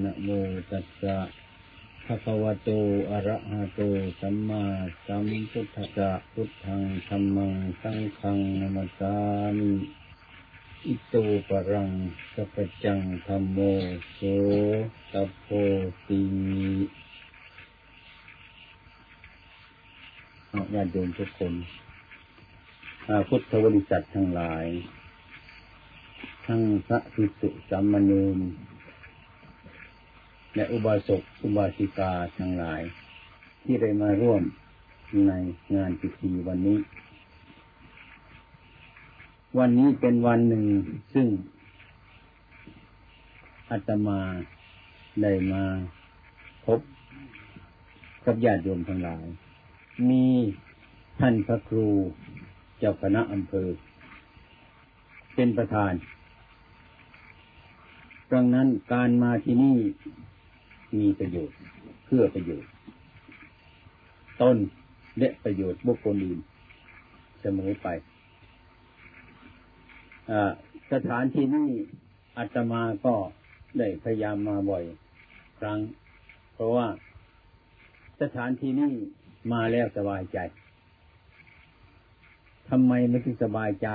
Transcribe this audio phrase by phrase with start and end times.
[0.00, 0.28] นะโม
[0.70, 1.16] ตัสสะ
[2.04, 2.70] ภะคะวะโต
[3.10, 3.80] อะระหะโต
[4.20, 4.64] สัมมา
[5.06, 9.14] สัมพุทธัสสะ พุทธังธัมมัง สังฆังนัมสา
[9.58, 9.70] มิ
[10.86, 11.14] อิโต
[11.48, 11.90] ปะรัง
[12.32, 13.58] สัพจังธัมโม
[14.12, 14.20] โส
[15.12, 15.46] ตัพโพ
[16.06, 16.20] ติ
[20.74, 21.54] ญาติโยมทุกคน
[23.28, 24.66] พุทธบริษัททั้งหลาย
[26.46, 28.40] ทั้งพระภิกษุสามเณร
[30.54, 32.82] และอุบาสกอุบาสิกาทั้งหลาย
[33.64, 34.42] ที่ได้มาร่วม
[35.26, 35.32] ใน
[35.74, 36.78] งานพิธีวันนี้
[39.58, 40.64] วันนี้เป็นวันหนึ่ง
[41.14, 41.28] ซึ่ง
[43.70, 44.20] อาตมา
[45.22, 45.64] ได้มา
[46.66, 46.80] พบ
[48.24, 49.24] กับญาติโยมทั้งหลาย
[50.08, 50.24] มี
[51.18, 51.88] ท่านพระครู
[52.78, 53.68] เจ้าคณะอำเภอ
[55.34, 55.92] เป็นประธาน
[58.32, 59.78] ดังนั้นการมาที่นี่
[60.98, 61.56] มีประโยชน์
[62.06, 62.70] เพื่อประโยชน์
[64.40, 64.56] ต้น
[65.18, 66.40] และประโยชน์บุคคลอื่น
[67.40, 67.88] เสมอไป
[70.92, 71.70] สถานที่นี้
[72.36, 73.14] อาตมาก็
[73.78, 74.84] ได้พยายามมาบ่อย
[75.58, 75.78] ครั้ง
[76.54, 76.86] เพราะว่า
[78.20, 78.92] สถานที่นี้
[79.52, 80.38] มาแล้วสบายใจ
[82.68, 83.88] ทำไมไม่ถึงสบายใจ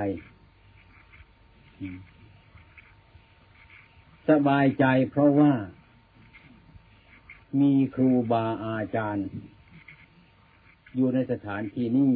[4.29, 5.51] สบายใจเพราะว่า
[7.61, 9.27] มีครูบาอาจารย์
[10.95, 12.13] อยู่ในสถานที่นี้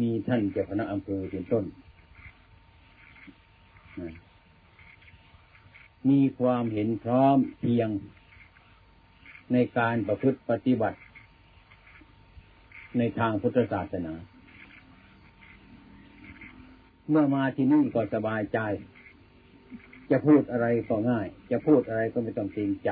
[0.00, 1.64] มีท่านเจ้าคณะอำเภอเป็นต้น
[6.10, 7.88] มีความเห็นพร้อมเพียง
[9.52, 10.98] ในการประพฤติปฏิบัติ
[12.98, 14.14] ในทางพุทธศาสนา
[17.10, 18.58] เมื่อมาที่นี่ก็สบายใจ
[20.10, 22.90] จะพูดอะไรก็ง่าย จะพูดอะไรก็ไม่ต้องเกรงใจ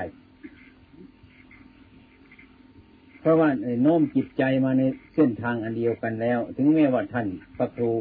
[3.20, 3.48] เพราะว่า
[3.82, 4.82] โน้มจิตใจมาใน
[5.14, 7.26] เส้นทางอันเดียวกันแล้ว ถึงแม้ว่าท่าน
[7.56, 7.92] พระครู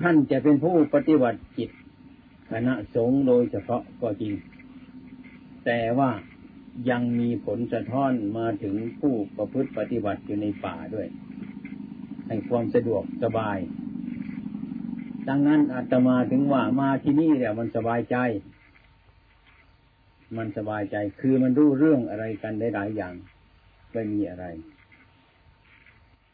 [0.00, 1.70] ท่านจะเป็นผู้ปฏิบัติจิต
[2.50, 4.34] คณะสงฆ์โดยเฉพาะก็จริง
[5.66, 6.10] แต่ว่า
[6.90, 11.08] ยังมีผลสะท้อนมาถึงผู้ประพฤติปฏิบัติอยู่ในป่าด้วย
[12.26, 13.58] ให้ความสะดวกสบาย
[15.28, 18.16] ดังนั้นอาตมาถึงว่ามาที่นี่เนี่ยมันสบายใจ
[20.36, 23.14] มันสบายใจ คือมันรู้เรื่องอะไรกันได้หลายอย่าง
[23.92, 24.44] ไม่มีอะไร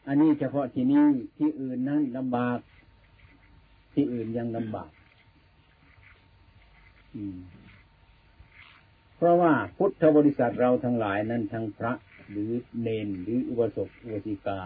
[0.07, 1.03] อันนี้เฉพาะที่นี้
[1.37, 2.59] ที่อื่นนั้นลำบาก
[3.93, 4.89] ที่อื่นยังลำบาก
[9.15, 11.93] เพราะว่าพุทธบริษัทเราทั้งหลายนั้นทั้งพระ
[12.29, 14.61] หรือเนนหรืออุบาสกอุบาสิกา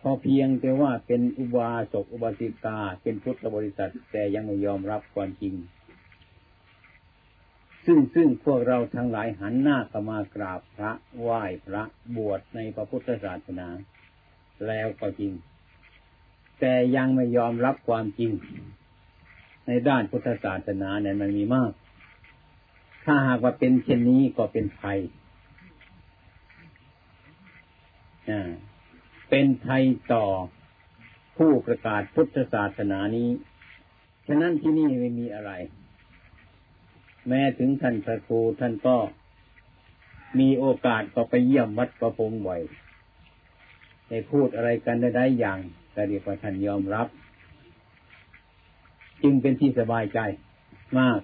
[0.00, 5.54] พอเพียงแต่ว่าเป็นอุบาสกอุบาสิกา เป็นพุทธบริษัทแต่ยังไม่ยอมรับความจริง
[7.84, 11.82] ซึ่งซึ่งพวกเราทั้งหลายหันหน้าเข้ามากราบพระไหว้พระ
[12.16, 13.68] บวชในพระพุทธศาสนา
[14.66, 15.32] แล้วก็จริง
[16.60, 18.32] แต่ยังไม่ยอมรับความจริง
[19.66, 21.72] ในด้านพุทธศาสนาเนี่ยมันมีมาก
[23.04, 24.98] ถ้าหากว่าเป็นเช่นนี้ก็เป็นภัย
[29.30, 30.26] เป็นภัยต่อ
[31.36, 33.28] ผู้ประกาศพุทธศาสนานี้
[34.26, 35.52] ฉะนั้นที่นี่ไม่มีอะไร
[37.28, 38.96] แม้ถึงท่านพระครูท่านก็
[40.38, 42.60] มีโอกาสก็ไปเยี่ยมวัดประพงบ่อย
[44.08, 45.58] ในพูดอะไรกันได้อย่าง
[45.92, 47.06] แต่เรียกว่าท่านยอมรับ
[49.22, 50.18] จึงเป็นที่สบายใจ
[50.98, 51.20] มาก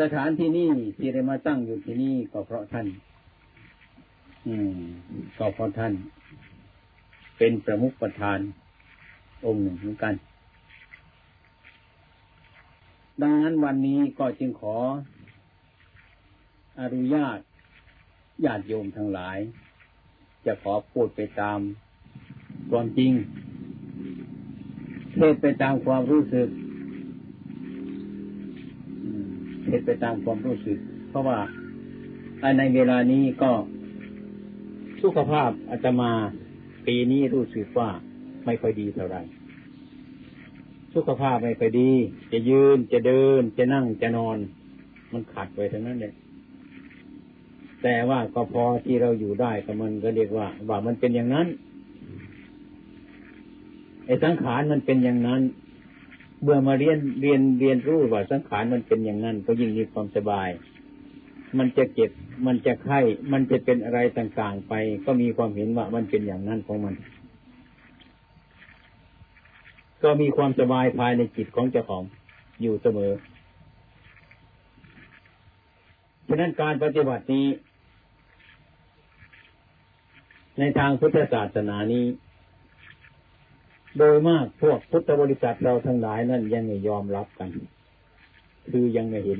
[0.00, 2.86] สถานที่นี้ที่ได้มาตั้งอยู่ที่นี่ก็เพราะท่าน
[4.46, 4.78] อืม
[5.38, 5.92] ก็เพราะท่าน
[7.38, 8.38] เป็นประมุขประธาน
[9.44, 10.14] องค์หนึ่งเหมือนกัน
[13.20, 14.76] ดังนั้นวันนี้ก็จึงขอ
[16.80, 17.38] อนุญาต
[18.44, 19.38] ญาติโยมทั้งหลาย
[20.46, 21.58] จะขอพูดไปตาม
[22.70, 23.12] ความจริง
[25.14, 26.48] เทศไปตามความรู้สึก
[29.64, 30.78] เทศไปตามความรู้สึก
[31.08, 31.38] เพราะว่า
[32.58, 33.52] ในเวลานี้ก็
[35.02, 36.12] สุขภาพอาตมา
[36.86, 37.90] ปีนี้รู้สึกว่า
[38.44, 39.22] ไม่ค่อยดีเท่าไหร่
[40.94, 41.90] สุขภาพไม่ค่อยดี
[42.32, 44.38] จะยืนจะเดิน จะนั่งจะนอน
[45.12, 46.14] มันขัดไปทั้งนั้นเลย
[47.82, 51.46] แต่ว่าก็พอที่เราอยู่ได้ก็มันก็เรียกว่า ว่ามันเป็นอย่างนั้น
[54.06, 55.42] ไอ้สังขารมันเป็นอย่างนั้น
[56.42, 60.48] เมื่อมาเรียนเรียนเรียนรู้ว่าสังขารมันเป็นอย่างนั้น ก็ยิ่งมีความสบาย
[61.58, 62.10] มันจะเจ็บ
[62.46, 63.00] มันจะไข้
[63.32, 66.94] มันจะเป็นอะไรต่างๆไป ก็มีความเห็นว่ามันเป็นอย่างนั้นของมัน
[70.02, 72.04] ก็มีความสบายภายในจิตของเจ้าของ
[72.62, 73.12] อยู่เสมอ
[76.28, 77.46] ฉะนั้นการปฏิบัตินี้
[80.58, 82.04] ในทางพุทธศาสนานี้
[83.98, 87.50] โดยมากพวกพุทธบริษัทเราทั้งหลายนั่นยังไม่ยอมรับกัน
[88.70, 89.38] คือยังไม่เห็น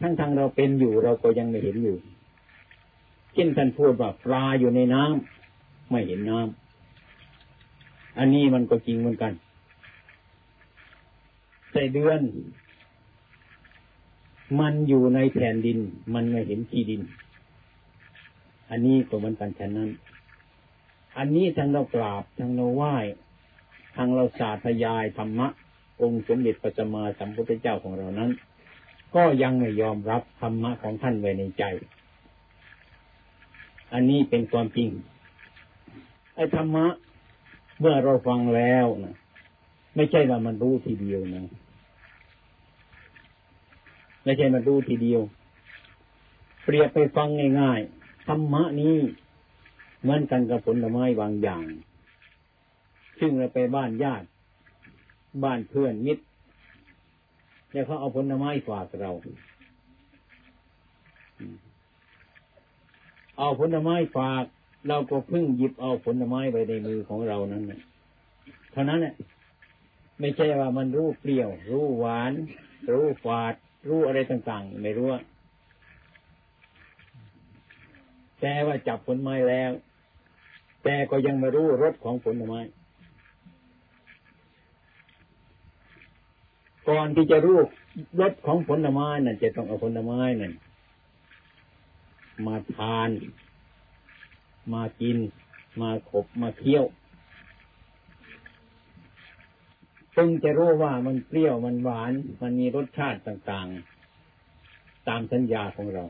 [0.00, 1.96] ทั้งทางเราเป็นอยู่เราก็ยังไม่เห็นอยู่
[3.34, 6.65] เช่นท่านพูดว่าปลาอยู่ในน้ำไม่เห็นน้ำ
[8.18, 9.32] อันนี้มันก็จริงเหมือนกัน
[11.72, 12.20] ใส่เดือน
[14.60, 15.78] มันอยู่ในแผ่นดิน
[16.14, 17.02] มันไม่เห็นที่ดิน
[18.70, 19.90] อันนี้ก็เหมือนกันฉะนั้น
[21.18, 22.94] อันนี้ทั้งเรากราบทั้งเราไหว้
[23.96, 25.48] ทั้งเราสาธยายธรรมะ
[26.02, 28.30] องค์สมเด็จพระสัมมาสัมพุทธเจ้าของเรานั้น
[29.14, 31.64] ก็ยังไม่ยอมรับธรรมะของท่านไว้ในใจ
[33.92, 34.88] อันนี้เป็นความจริง
[36.34, 36.86] ไอ้ธรรมะ
[37.80, 39.14] เมื่อเราฟังแล้วนะ
[39.96, 41.44] ไม่ใช่ว่ามันรู้ทีเดียวนะ
[44.24, 45.20] ไม่ใช่มันรู้ทีเดียว
[46.64, 47.28] เปรียบไปฟัง
[47.60, 48.96] ง่ายๆธรรมะนี้
[50.00, 51.64] เหมือนกันกับผลไม้บางอย่าง
[53.20, 54.26] ซึ่งเราไปบ้านญาติ
[55.44, 56.22] บ้านเพื่อนมิตร
[57.72, 59.12] แล้วเขาเอาผลไม้ฝากเรา
[63.38, 64.44] เอาผลไม้ฝาก
[64.88, 67.62] เราก็เพึ่งหยิบเอาผลไม้ไปในมือของเรานั้น
[68.72, 69.14] เท่านั้นแหละ
[70.20, 72.32] ไม่ใช่ว่ามันรู้เปรี้ยว รู้หวาน
[72.92, 73.54] รู้ฝาด
[73.88, 75.08] รู้อะไรต่างๆ ไม่รู้
[78.40, 79.70] แต่ว่าจับผลไม้แล้ว
[80.84, 82.60] แต่ก็ยังไม่รู้รสของผลไม้
[86.88, 87.58] ก่อนที่จะรู้
[88.20, 90.52] รสของผลไม้นั่นจะต้องเอาผลไม้นั่น
[92.46, 93.10] มาทาน
[94.74, 95.18] มากิน
[95.80, 96.84] มาขบมาเคี้ยว
[100.16, 106.04] จึงจะรู้ว่ามันเปรี้ยวมันหวาน มันมีรสชาติต่างๆ ตามสัญญาของเรา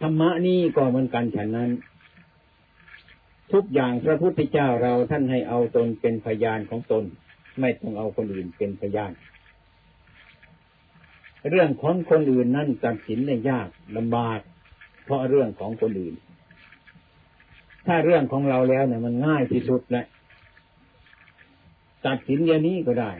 [0.00, 1.70] ธรรมะนี่ก็เหมือนกันฉันนั้น
[3.52, 7.04] ทุกอย่างพระพุทธเจ้าเราท่านให้เอาตนเป็นพยานของตน
[7.60, 9.12] ไม่ต้องเอาคนอื่นเป็นพยาน
[11.48, 14.40] เรื่องของคนอื่นนั่นตัดสินได้ยากลำบาก
[15.10, 16.14] เพราะเรื่องของคนอื่น
[17.86, 20.04] ถ้าเรื่องของเราแล้วเนี่ยมันง่ายที่สุดแหละ
[22.06, 23.12] ตัดสินอย่างนี้ก็ได้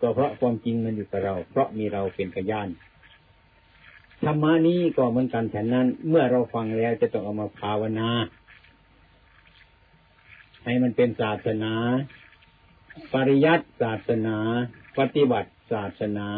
[0.00, 2.68] ก็เพราะความจริงมันอยู่กับเรา เพราะมีเราเป็นพยาน
[4.24, 8.10] ธรรมานี้ก็เหมือนกันฉะนั้น เมื่อเราฟังแล้วจะต้องเอามาภาวนา
[10.64, 11.74] ให้มันเป็นศาสนา
[13.12, 14.36] ปริยัติศาสนา
[14.98, 16.28] ปฏิบัติศาสนา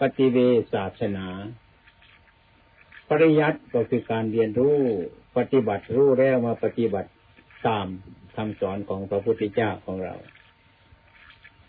[0.00, 0.36] ปฏิเว
[0.74, 1.26] ศาสนา
[3.08, 4.76] ปริยัติก็คือการเรียนรู้
[5.36, 7.10] ปฏิบัติรู้แล้วมาปฏิบัติ
[7.66, 7.86] ตาม
[8.36, 10.14] คำสอนของพระพุทธเจ้าของเรา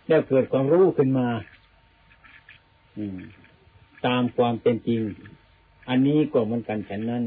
[0.07, 1.28] แล้วเกิดความรู้ขึ้นมา
[2.98, 3.18] อืม
[4.06, 5.01] ตามความเป็นจริง
[5.89, 7.24] อันนี้ก็เหมือนกันฉันนั้น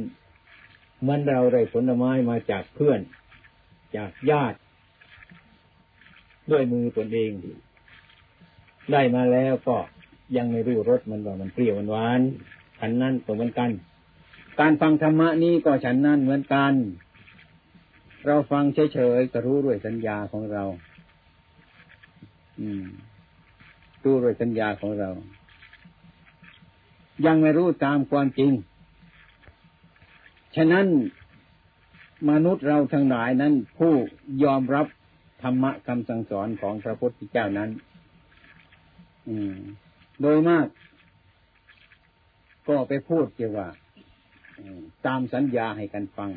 [1.05, 3.01] เมื่อเราได้ผลไม้มาจากเพื่อน
[3.97, 4.57] จากญาติ
[6.51, 7.31] ด้วยมือตนเอง
[8.93, 9.77] ได้มาแล้วก็
[10.37, 12.21] ยังไม่รู้รสมันว่ามันเปรี้ยวมันหวาน
[12.79, 13.71] ฉันนั้นก็เหมือนกัน
[14.61, 16.73] การฟังธรรมะนี้ก็ฉันนั้นเหมือนกัน
[18.27, 20.65] เราฟังเฉยๆก็รู้ด้วยสัญญาของเรา
[22.61, 22.87] อืม
[24.05, 25.11] รู้ด้วยสัญญาของเรา
[27.27, 28.53] ยังไม่รู้ตามความจริง
[30.57, 30.87] ฉะนั้น
[32.31, 33.93] มนุษย์เราทั้งหลายนั้น ผู้
[34.45, 34.87] ยอมรับ
[35.43, 37.71] ธรรมะคำสั่งสอนของพระพุทธเจ้านั้น
[40.21, 40.67] โดยมาก
[42.69, 43.69] ก็ไปพูดเกี่ยวว่า
[45.07, 46.31] ตามสัญญาให้กันฟัง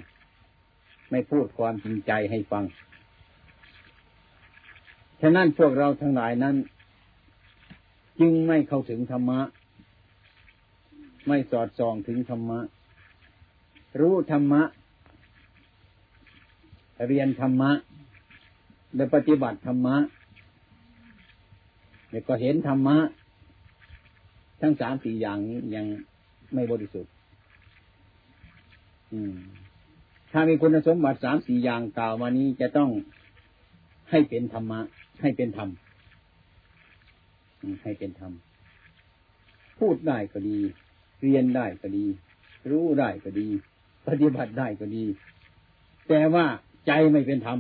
[1.12, 2.64] ไม่พูดความจริงใจให้ฟัง
[5.22, 6.56] ฉะนั้นพวกเราทั้งหลายนั้น
[8.20, 9.40] จึงไม่เข้าถึงธรรมะ
[11.28, 12.60] ไม่สอดส่องถึงธรรมะ
[14.00, 14.62] รู้ธรรมะ
[17.08, 17.72] เรียนธรรมะ
[18.96, 19.96] และปฏิบัติธรรมะ
[22.10, 22.98] เนี่ก็เห็นธรรมะ
[24.62, 25.86] ทั้งสามสี่อย่างนี้ยัง
[26.54, 27.12] ไม่บริสุทธิ์
[30.32, 32.90] ถ้ามีคุณสมบัติสามสี่อย่างกล่าวมานี้จะต้อง
[34.12, 34.80] ให้เป็นธรรมะ
[35.22, 35.70] ให้เป็นธรรม
[37.84, 38.32] ให้เป็นธรรม
[39.80, 40.58] พูดได้ก็ดี
[41.24, 42.06] เรียนได้ก็ดี
[42.70, 43.48] รู้ได้ก็ดี
[44.08, 45.04] ปฏิบัติได้ก็ดี
[46.08, 46.46] แต่ว่า
[46.88, 47.60] ใจไม่เป็นธรรม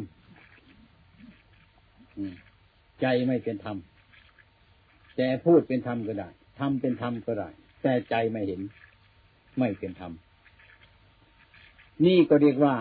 [3.02, 3.78] ใจไม่เป็นธรรม
[5.18, 6.30] แต่พูดเป็นธรรมก็ได้
[6.60, 7.50] ทำเป็นธรรมก็ได้
[7.82, 8.62] แต่ใจไม่เห็น
[9.58, 10.12] ไม่เป็นธรรม
[12.06, 12.76] นี่ก็เรียกว่า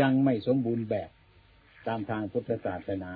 [0.00, 1.10] ยังไม่สมบูรณ์แบบ
[1.86, 3.12] ตามทางพุทธศาสนา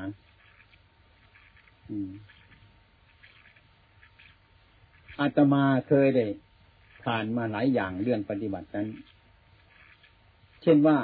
[5.21, 6.27] อาตมาเคยได้
[7.05, 8.89] ผ่านมาหลายอย่างเรื่องปฏิบัตินั้น
[10.63, 10.99] เช่นว่า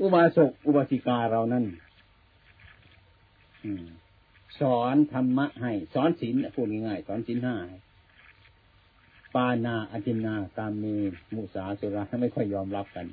[0.00, 1.64] อุบาสกอุบาสิกาเรานั้น
[4.60, 7.56] สอนธรรมะให้ สอนศีลพูดง่ายๆสอนศีลห้า
[9.34, 10.94] ปานาอจินนาตามมี
[11.34, 13.06] มุสาสุราไม่ค่อยยอมรับกัน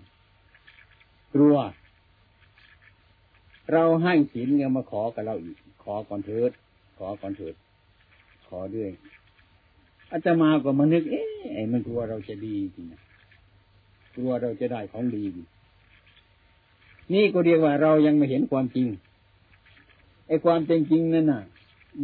[1.34, 1.58] กลัว
[3.72, 6.52] เราให้ศีลยังมาขอกับเราอีก ขอก่อนเถิด
[6.98, 7.56] ขอก่อนเถิด
[8.48, 8.90] ขอด้วย
[10.12, 12.94] อาตมาก็มานึก เอ๊ะมันกลัวเราจะดีจริงน
[14.16, 15.24] กลัวเราจะได้ของดี
[17.14, 18.88] นี่ก็เรียกว่าเรายังไม่เห็นความจริง
[20.28, 21.44] ไอ้ความเป็นจริงนั่นน่ะ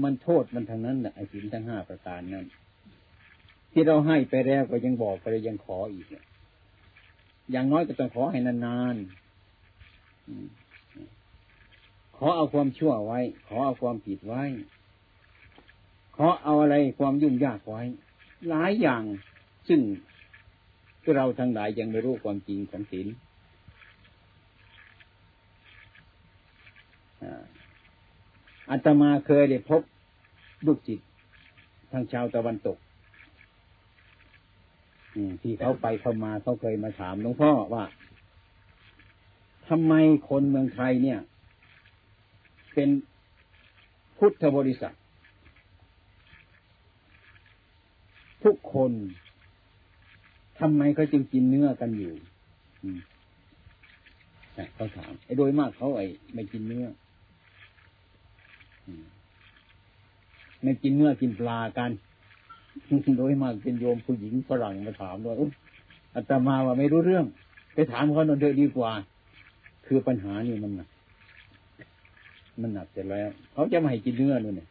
[0.03, 2.45] มันโทษมันทางนั้นแหละไอ้สินทั้งห้าประการนั้น
[3.71, 6.05] ที่เราให้ไปแล้วก็ยังบอกไปยังขออีก
[7.51, 9.05] อย่างน้อยก็ต้องขอให้นานๆ
[12.17, 14.43] ขอเอาความชั่วไว้ ขอเอาความผิดไว้
[16.15, 17.81] ขอเอาอะไรความยุ่งยากไว้
[18.49, 19.03] หลายอย่าง
[19.67, 19.81] ซึ่ง
[21.15, 23.07] เราทั้งหลายยังไม่รู้ความจริงของศีล
[28.69, 29.81] อาตมาเคยได้พบ
[30.65, 30.99] ลูกจิต
[31.91, 32.77] ทางชาวตะวันตก
[35.41, 37.83] ที่เขาไปเข้ามาเขาเคยมาถามหลวงพ่อว่า
[39.69, 39.93] ทำไม
[40.29, 41.19] คนเมืองไทยเนี่ย
[42.73, 42.89] เป็น
[44.17, 44.93] พุทธบริษัท
[48.43, 48.91] ทุกคน
[50.59, 52.13] ทำไมเขาจึงกินเนื้อกันอยู่
[54.75, 56.85] เขาถามไอ้โดยมากเขาไอ้ไม่กินเนื้อ
[60.63, 61.91] ไม่กินเนื้อกินปลากัน
[63.17, 65.35] โดยมากเป็นโยมผู้หญิงฝรั่งมาถามว่า
[66.15, 67.25] อาตมาว่าไม่รู้เรื่อง
[67.73, 68.91] ไปถามเขาหน่อยเถอะดีกว่า
[69.85, 70.89] คือปัญหานี่มันหนัก
[72.61, 74.67] มันหนักเสร็จแล้วเขาจะไม่ให้กินเนื้อนู่นเนี่ย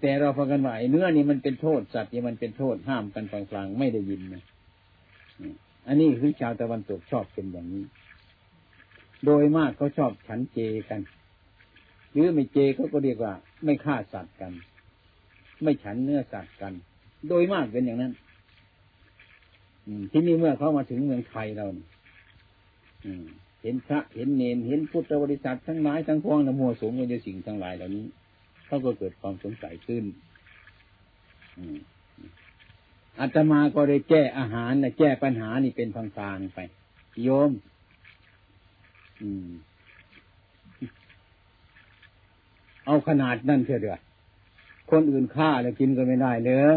[0.00, 4.42] แต่เราพากันว่าเนื้อนี่มันเป็นโทษสัตว์นี่มันเป็นโทษห้ามกันกลางๆไม่ได้ยินนะ
[5.86, 7.84] อันนี้คือชาวตะวันตกชอบเป็นอย่างนี้
[9.24, 10.58] โดยมากเขาชอบฉันเจ
[10.90, 11.00] กัน
[12.12, 13.32] หรือไม่เจเขาก็เรียกว่า
[13.64, 14.52] ไม่ฆ่าสัตว์กัน
[15.62, 16.72] ไม่ฉันเนื้อสัตว์กัน
[17.28, 18.12] โดยมากเป็นอย่างนั้น
[20.12, 21.66] ที่นี่เมื่อเขามาถึงเมืองไทยเรา
[23.62, 28.06] เห็นพระเห็นเนนเห็นพุทธบริษัททั้งหลายทั้งพวงนโมสงฆ์วิญสิ่งทั้งหลายเหล่านี้
[28.66, 30.04] เขาก็เกิดความสงสัยขึ้น
[33.20, 36.58] อาตมาก็เลยแก้อาหารนะแก้ปัญหานี่เป็นทางกลางไป
[37.22, 37.50] โยม
[42.86, 44.02] เอาขนาดนั่นเถอะ
[44.90, 46.76] คนอื่นฆ่าแล้วกินก็ไม่ได้เลย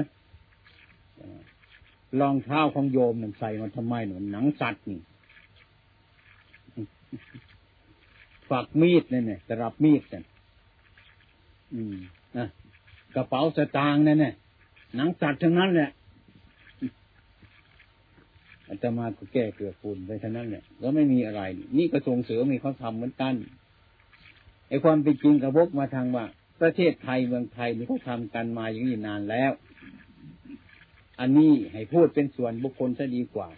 [2.20, 5.00] รองเท้าของโยมมันใส่มันทำไมหนุนหนังสัตว์นี่
[8.50, 10.24] ฝักมีดเนั่นเนี่ยสรับมีดกัน
[11.74, 11.98] อืม
[12.38, 12.48] นะ
[13.16, 14.34] กระเป๋าสตางค์นั่นเนี่ย
[14.96, 15.90] หนังสัตว์ทั้งนั้นแหละ
[18.68, 21.42] อาตมาก็แก้เกลือฝุ่นไปเท่านั้นแหละก็ไม่มีอะไร
[21.78, 23.34] นี่กระทรวงเสือมีเขาทำเหมือนกัน
[24.70, 26.26] ไอ้ความเป็นจริงกระบกมาทางว่า
[26.62, 29.52] ประเทศไทยเมืองไทยนี่เขาทำกันมาอย่างนี้นานแล้ว
[31.20, 33.50] อันนี้ให้พูดเป็นส่วนบุคคลซะดีกว่า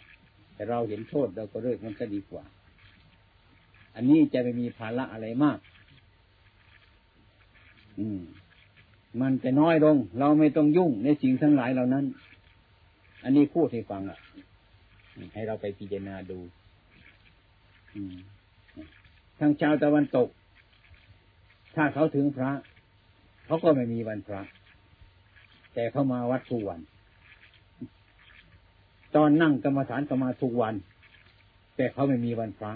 [0.54, 2.44] แต่เราเห็นโทษเราก็เลิกมันซะดีกว่า
[3.96, 5.60] อันนี้จะไม่มีภาระอะไรมาก
[8.00, 8.22] อืม
[9.22, 12.06] มันจะน้อยลง เราไม่ต้องยุ่งในสิ่งทั้งหลายเหล่านั้น
[13.24, 14.20] อันนี้พูดให้ฟังอะ
[15.34, 16.40] ให้เราไปพิจารณาดู
[19.40, 20.30] ทางชาวตะวันตก
[21.76, 22.52] ถ้าเขาถึงพระ
[23.52, 24.42] เขาก็ไม่มีวันพระ
[25.74, 26.80] แต่เขามาวัดทุกวัน
[29.16, 30.76] ตอนนั่งกรรมฐานก็มาทุกวัน
[31.76, 32.72] แต่เขาไม่มีวันพระ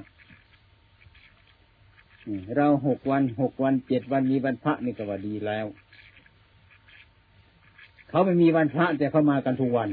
[2.56, 5.66] เราหกวันหกวันเจ็ดวันมีวันพระนี่ก็ว่าดีแล้ว
[8.10, 9.90] เขาไม่มีวันพระแต่เขามากันทุกวัน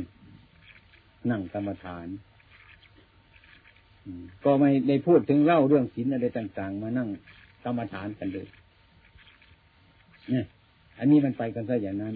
[1.30, 2.06] นั่งกรรมฐาน
[4.44, 7.08] ก็ไม่ได้พูดถึงเล่าเรื่องศีลอะไรต่าง ๆ มานั่ง
[7.64, 8.46] กรรมฐานกันเลย
[10.30, 10.46] เนี่ย
[10.98, 12.14] อันนี้มันไปกันซะอย่างนั้น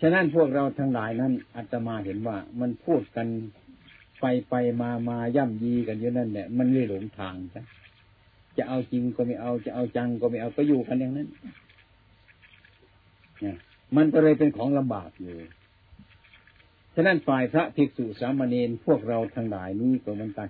[0.00, 3.26] ฉะนั้นพวกเราทั้งหลายนั้นอาตมาเห็นว่ามันพูดกัน
[4.20, 7.64] ไปไปมามาย่ำยีกันอยู่นั่นแหละมันเลยหลงทางซะ
[8.56, 11.28] จะเอาจริงก็ไม่เอาจะเอาจังก็ไม่เอาก็อยู่กันอย่างนั้น
[13.40, 13.56] เนี่ย
[13.96, 15.36] มันก็เลยเป็นของลำบากอยู่
[16.94, 20.48] ฉะนั้นฝ่ายพระภิกษุสามเณรพวกเราทั้งหลายนี้ก็มันกัน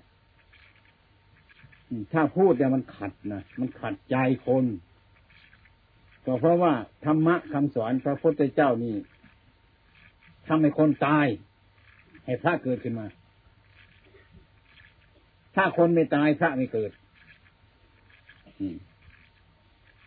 [2.12, 4.16] ถ้าพูดเนี่ยมันขัดนะมันขัดใจ
[4.46, 4.64] คน
[6.26, 6.72] ก็เพราะว่า
[7.04, 8.96] ธรรมะคำสอนพระพุทธเจ้านี่
[10.46, 11.26] ทำให้คนตาย
[12.24, 13.06] ให้พระเกิดขึ้นมา
[15.54, 16.90] ถ้าคนไม่ตายพระไม่เกิด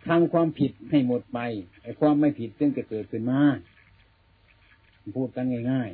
[0.07, 1.39] ทำความผิดให้หมดไป
[1.81, 3.41] ไอ้ความไม่ผิดจึงจะเกิดขึ้นมา
[5.15, 5.89] พูดกันง่าย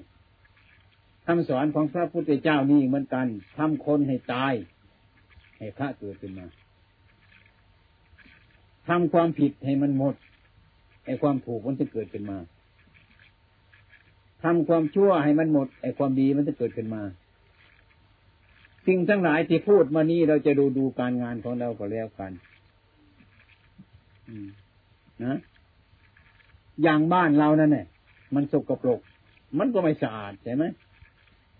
[0.62, 3.27] ๆคำสอนของพระพุทธเจ้านี่เหมือนกัน
[3.58, 4.53] ทำคนให้ตาย
[5.58, 6.46] ให้พระเกิดขึ้นมา
[8.88, 10.16] ทำความผิดให้มันหมด
[11.06, 12.38] ไอ้ความถูกมันจะเกิดขึ้นมา
[14.44, 17.02] ทำความชั่วให้มันหมดไอ้ความดีมันจะเกิดขึ้นมา
[18.88, 22.32] สิ่งทั้งหลายที่พูดมานี้เราจะดูดูการงานของเราก็แล้วกัน
[25.24, 25.38] นะ
[26.84, 27.88] อย่างบ้านเรานั่นเนี่ย
[28.36, 29.00] มันสกปรก
[29.60, 30.63] มันก็ไม่สะอาดใช่ไหม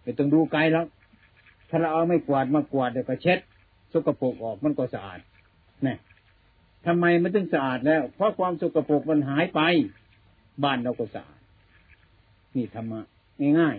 [0.02, 0.86] ไม่ต้องดูไกลแล้ว
[1.70, 3.40] ถ้าเราเอาไม่กวาดมากวาดเดี๋ยวก็เช็ด
[3.94, 5.20] สกปรกออกมันก็สะอาด
[5.84, 5.98] เนี่ย
[6.86, 9.62] ทำไมมันถึงสะอาดแล้ว เพราะความสกปรกมันหายไป
[10.64, 11.42] บ้านเราก็สะอาด
[12.56, 13.02] นี่ธรรมะ
[13.60, 13.78] ง่าย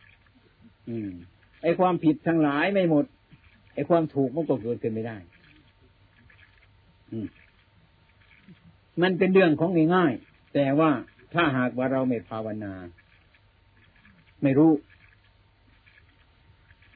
[0.00, 1.10] ๆอืม
[1.62, 3.04] ไอความผิดทั้งหลายไม่หมด
[3.74, 5.16] ไอความถูกมันก็เกิดขึ้นไม่ได้
[7.10, 7.26] อืม
[9.02, 10.90] มันเป็นเรื่องของง่ายๆแต่ว่า
[11.34, 12.74] ถ้าหากว่าเราไม่ภาวนา
[14.42, 14.72] ไม่รู้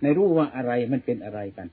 [0.02, 1.66] ไม่รู้ว่าอะไรมันเป็นอะไรกัน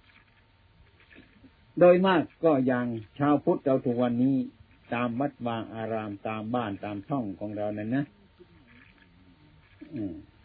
[1.79, 2.87] โดยมากก็อย่าง
[3.19, 4.35] ชาวพุทธเราทุกวันนี้
[4.93, 8.05] ตามวัดวางอารามตามบ้านตามช่องของเรานั้นนะ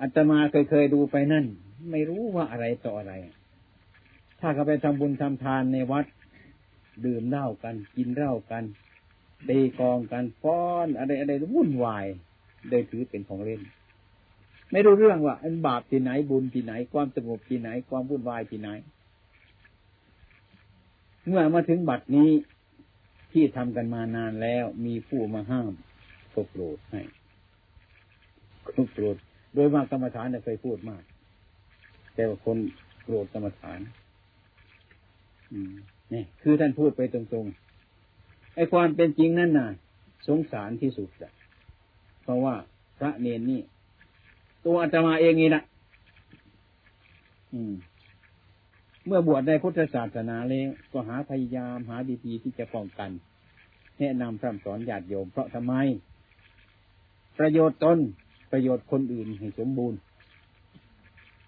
[0.00, 1.44] อัตมาเคยเคยดูไปนั่น
[1.90, 3.14] ไม่รู้ว่าอะไรต่ออะไร
[4.40, 6.04] ถ้าเขาไปทำบุญทำทานในวัด
[7.06, 8.64] ดื่มเหล้ากัน กินเหล้ากัน
[9.48, 12.06] ตีกองกันฟ้อนอะไรอะไรวุ่นวาย
[12.68, 13.60] โดยถือเป็นของเล่น
[14.72, 18.70] ไม่รู้เรื่องว่าอันบาปที่ไหนบุญที่ไหนความสงบที่ไหนความวุ่นวายที่ไหน
[21.26, 22.30] เมื่อมาถึงบัดนี้
[23.32, 25.72] ที่ทำกันมานานแล้วมีผู้มาห้าม
[26.34, 27.00] ก็โกรธให้
[28.66, 29.16] ก็โกรธ
[29.54, 31.02] โดยมากกรรมฐานเคยพูดมาก
[32.14, 32.56] แต่ว่าคน
[33.02, 33.78] โกรธกรรมฐาน
[35.52, 35.74] อืม
[36.12, 39.68] นี่คือท่านพูดไปตรงๆไอ้ความเป็นจริงนั่นน่ะ
[40.28, 41.32] สงสารที่สุดอะ
[42.22, 42.54] เพราะว่า
[42.98, 43.60] พระเนนนี่
[44.64, 45.62] ตัวอาตมาเองนี่นะ
[49.06, 53.10] เมื่อบวชในพุทธศาสนาแล้วก็หาพยายามหาดีทีที่จะป้องกัน
[53.98, 55.74] แนะนำพร่ำสอนญาติโยม เพราะทำไม
[57.38, 57.98] ประโยชน์ตน
[58.52, 59.98] ประโยชน์คนอื่นให้สมบูรณ์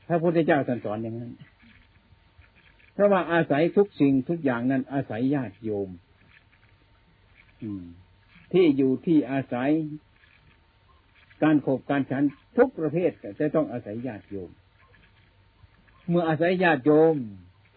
[0.09, 1.33] พระพุทธเจ้าสอนอย่างนั้น
[2.93, 5.89] เพราะว่าอาศัยทุกสิ่งทุกอย่างนั้น อาศัยญาติโยม
[8.53, 9.71] ที่อยู่ที่อาศัย
[11.43, 12.25] การขบการฉัน
[12.57, 14.51] ทุกประเภทจะต้องอาศัยญาติโยม
[16.09, 17.17] เมื่ออาศัยญาติโยม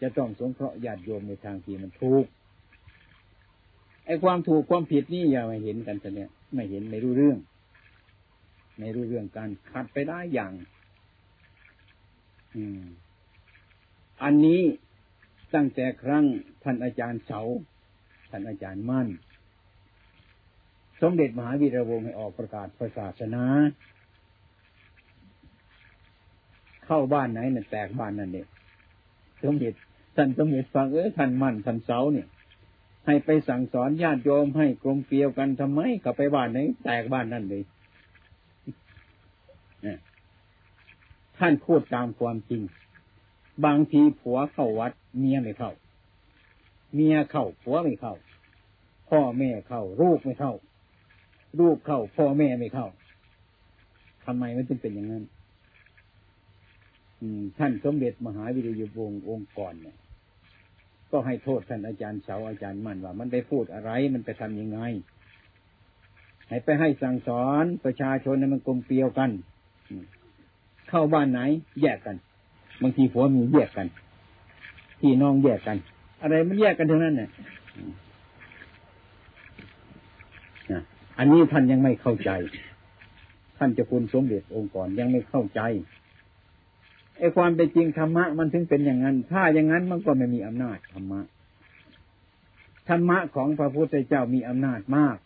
[0.01, 2.25] จะต้องสงเคราะห์ญาติโยมในทางที่มันถูก
[4.05, 7.37] ไอ้ความถูกความผิดนี่อย่ามาเห็นกันจะเนี่ยไม่เห็นไม่รู้เรื่อง
[8.79, 10.53] ไม่รู้เรื่องการขัดไปได้อย่าง
[12.55, 12.83] อืม
[14.23, 14.61] อันนี้
[15.53, 16.25] ตั้งแต่ครั้ง
[16.63, 17.41] ท่านอาจารย์เสา
[18.29, 19.07] ท่านอาจารย์มั่น
[21.01, 23.45] สมเด็จมหาวีระวงศ์ให้ออกประกาศศาสนา
[26.85, 28.47] เข้าบ้านไหนเนี่ยแตกบ้านนั่นเอง
[29.43, 29.73] สมเด็จ
[30.21, 32.27] ท่านสมเด็จฟังเออท่านมั่นท่านเสาเนี่ย
[33.05, 37.63] ให้ไปสั่งสอนญาติโยมให้กลมเกลียวกันทำไมกับไปบ้านไหนแตกบ้านนั่นเลย
[41.37, 42.61] ท่านพูดตามความจริง
[43.65, 45.71] บางทีผัวเข้าวัด เมียไม่เข้า
[46.93, 48.15] เมียเข้าผัวไม่เข้า
[49.09, 50.53] พ่อแม่เข้าลูกไม่เข้า
[51.59, 52.87] ลูกเข้า พ่อแม่ไม่เข้า
[54.25, 55.23] ทำไมมันจึงเป็นอย่างนั้น
[57.57, 59.97] ท่านสมเด็จมหาวิริยวงศ์องค์ก่อนเนี่ย
[61.11, 64.79] ก็ให้โทษท่านอาจารย์เสาอาจารย์มั่นว่า มันไปพูดอะไรมันไปทำยังไง
[66.47, 69.29] ให้ไปให้สั่งสอนประชาชนในมันกลมเกลียวกัน
[70.89, 71.39] เข้าบ้านไหน
[71.81, 72.15] แยกกัน
[72.81, 73.87] บางทีผัวมีแยกกัน
[74.99, 75.77] พี่น้องแยกกัน
[76.21, 77.29] อะไรมันแยกกันเทั้งนั้นเนี่ย
[81.17, 82.31] อันนี้ท่านยังไม่เข้าใจ
[83.57, 85.61] ท่านจะคุณสมเด็จองค์ก่อนยังไม่เข้าใจ
[87.19, 91.21] ไอ้ความเป็นจริงธรรมะมันถึงเป็นอย่างนั้น ถ้าอย่างนั้นมันก็ไม่มีอำนาจธรรมะ
[92.89, 95.17] ธรรมะของพระพุทธเจ้ามีอำนาจมาก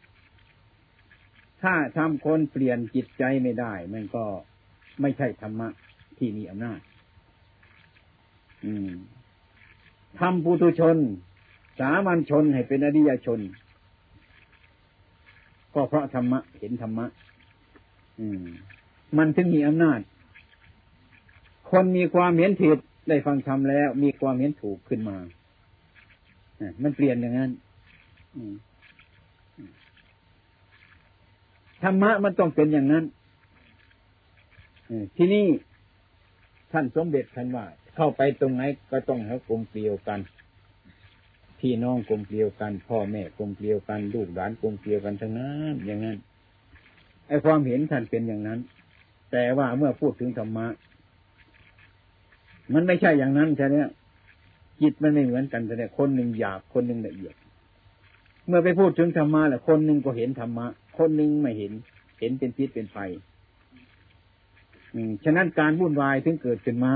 [1.61, 4.23] ถ้าทำคนเปลี่ยนจิตใจไม่ได้ มันก็
[5.01, 5.67] ไม่ใช่ธรรมะ
[6.17, 6.79] ที่มีอำนาจ
[8.65, 8.91] อืม
[10.19, 10.97] ทำปุถุชน
[11.79, 13.39] สามัญชนให้เป็นอริยชน
[15.73, 17.05] ก็เพราะธรรมะ เห็นธรรมะ
[18.19, 18.43] อืม
[19.17, 19.99] มันถึงมีอำนาจ
[21.69, 22.77] คนมีความเห็นผิด
[23.09, 25.17] ได้ฟังธรรมแล้ว มีความเห็นถูกขึ้นมา
[26.83, 27.51] มันเปลี่ยนอย่างนั้น
[31.83, 33.05] ธรรมะมันต้องเป็นอย่างนั้น
[35.15, 35.45] ที่นี้
[36.71, 40.19] ท่านสมเด็จท่านว่า เข้าไปตรงไหนก็ต้องให้กลมเกลียวกัน
[41.59, 46.17] พี่น้องกลมเกลียวกัน พ่อแม่กลมเกลียวกันลูกหลานกลมเกลียวกันทั้งนั้นอย่างนั้น
[47.27, 48.59] ไอ้ความเห็นท่านเป็นอย่างนั้น
[49.31, 50.67] แต่ว่าเมื่อพูดถึงธรรมะ
[52.73, 53.75] มันไม่ใช่อย่างนั้นใช่ไหม
[54.81, 57.35] จิตมันไม่เหมือนกันแต่คนหนึ่งหยาบคนหนึ่งละเอียด
[58.47, 61.73] เมื่อไปพูดถึงธรรมะแหละคนหนึ่งก็เห็นธรรมะ คนหนึ่งไม่เห็น
[62.19, 62.97] เห็นเป็นพิษเป็นไฟ
[65.23, 66.93] ฉะนั้นการวุ่นวายถึงเกิดขึ้นมา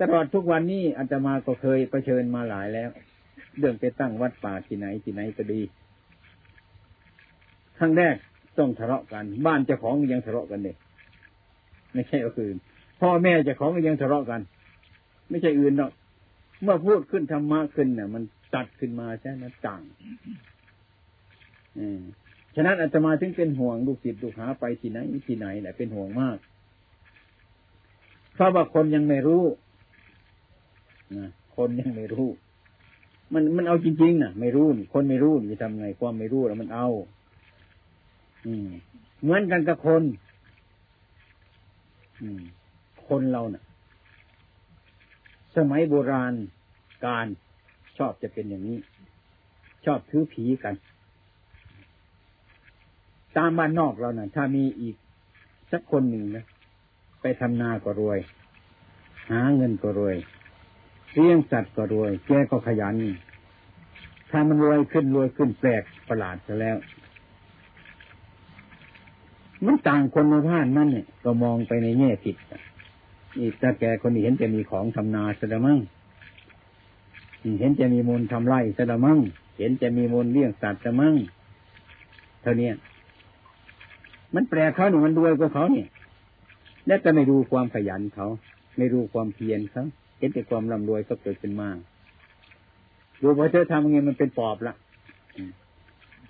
[0.00, 2.90] ตลอดทุกวันนี้อาตมาก็เคยเผชิญมาหลายแล้ว
[3.58, 5.60] เรื่องไปตั้งวัดป่าที่ไหนที่ไหนก็ดี
[7.78, 8.14] ครั้งแรก
[8.58, 10.76] ต้องทะเลาะกัน บ้านเจ้าของยังทะเลาะกันเลย
[11.92, 12.56] ไม่ใช่อื่น
[13.00, 14.40] พ่อแม่เจ้าของก็ยังทะเลาะกัน
[15.28, 15.92] ไม่ใช่อื่นหรอก
[16.62, 18.22] เมื่อพูดขึ้นธรรมะขึ้นเนี่ยมัน
[18.54, 19.82] ตัดขึ้นมาใช่ไหมต่าง
[21.78, 21.80] อ
[22.54, 26.36] ฉะนั้นอาตมาถึงเป็นห่วงลูกศิษย์ลูกหาไปที่ไหนที่ไหนแหละเป็นห่วงมาก
[28.34, 29.44] เพราะว่าคนยังไม่รู้
[31.18, 32.28] นะคนยังไม่รู้
[33.32, 36.88] มันมันเอาจริงๆนะไม่รู้นี่คนไม่รู้จะทำไงความไม่รู้แล้วมันเอา
[38.46, 38.68] อืม
[39.22, 40.02] เหมือนกันกับคน
[42.22, 42.42] อืม
[43.10, 43.64] คนเราเนะ่ะ
[45.56, 46.32] สมัยโบราณ
[47.06, 47.26] การ
[47.98, 48.78] ชอบจะเป็นอย่างนี้
[49.84, 50.74] ชอบถือผีกัน
[53.36, 54.96] ตามบ้านนอกเรานะ่ะ ถ้ามีอีก
[55.72, 56.44] สักคนหนึ่งนะ
[57.20, 58.18] ไปทำนาก็รวย
[59.30, 60.16] หาเงินก็รวย
[61.12, 62.96] เลี้ยงสัตว์ก็รวย แกก็ขยัน
[64.30, 66.76] ถ้ามันรวยขึ้นรวยขึ้นแปลกประหลาดซะแล้ว
[69.64, 72.36] มันต่างคนในบ้านนั่นเนี่ยก็มองไปในแง่ผิด
[73.38, 75.78] อีกถ้าแกคนนี้เห็นจะมีของทำนาซะละมั้ง
[77.60, 79.18] เห็นจะมีมูลทำไร่ซะละมั้ง
[79.58, 81.14] เห็นจะมีมูลเลี้ยงสัตว์ซะมั้ง
[82.42, 82.70] เท่านี้
[84.34, 85.86] มันแปลเขาหนูมันรวยกว่าเขาเนี่ย
[86.86, 88.26] และจะไม่ดูความขยันเขา
[88.76, 89.84] ไม่ดูความเพียรเขา
[90.18, 91.76] เห็นแต่ความร่ำรวยก็เกิดขึ้นมาก
[93.22, 94.74] ดูพอเธอทำไงมันเป็นปอบละ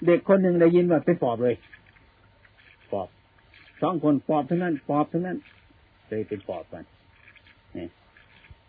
[0.06, 1.54] เด็กคนหนึ่งได้ยินว่าเป็นปอบเลย
[2.92, 3.08] ปอบ
[3.82, 5.38] สองคนปอบทั้งนั้น ปอบทั้งนั้น
[6.10, 6.84] เลยเป็นปอบกัน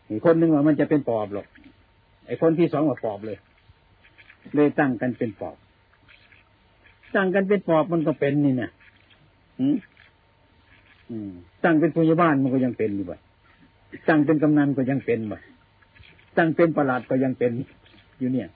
[0.09, 1.47] อีกคนหนึ่งว่ามันจะเป็นปอบหรอก
[2.25, 3.37] ไอ้คนที่สองว่าปอบเลย
[4.55, 5.55] เลยตั้งกันเป็นปอบ
[7.15, 8.71] ตั้งกันเป็นปอบมันก็เป็นนี่เนี่ย
[11.63, 13.17] ตั้งเป็นพยาบาลมันก็ยังเป็นอยู่บ่
[14.07, 15.37] ตั้งเป็นกำนันก็ยังเป็นบ่
[16.37, 17.51] ตั้งเป็นประหลัดก็ยังเป็น
[18.19, 18.47] อยู่เนี่ย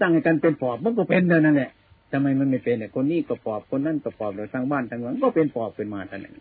[0.00, 1.70] ตั้งกันเป็นปอบมันก็เป็นเท่านั้นแหละ
[2.10, 6.34] ทำไมมันไม่เป็นเนี่ยคนนี้ก็ปอบคนนั้นก็ปอบเราทางบ้านทางเมืองก็เป็นปอบเป็นมาท่านั้น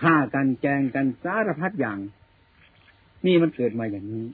[0.00, 1.98] ฆ่ากันแกงกันสารพัดอย่าง
[3.26, 4.24] นี่มันเกิดมาอย่างนี้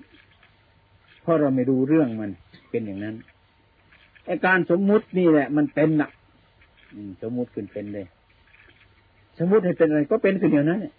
[1.22, 2.31] เพราะเราไม่รู้เรื่องมัน
[2.70, 3.14] เป็นอย่างนั้น
[4.27, 6.11] ไอการสมมุตินี่แหละ มันเป็นน่ะ
[7.22, 8.07] สมมุติขึ้นเป็นเลย
[9.38, 10.94] สมมุติให้เป็นอะไรก็เป็นขึ้นอย่างนั้นเนี่ย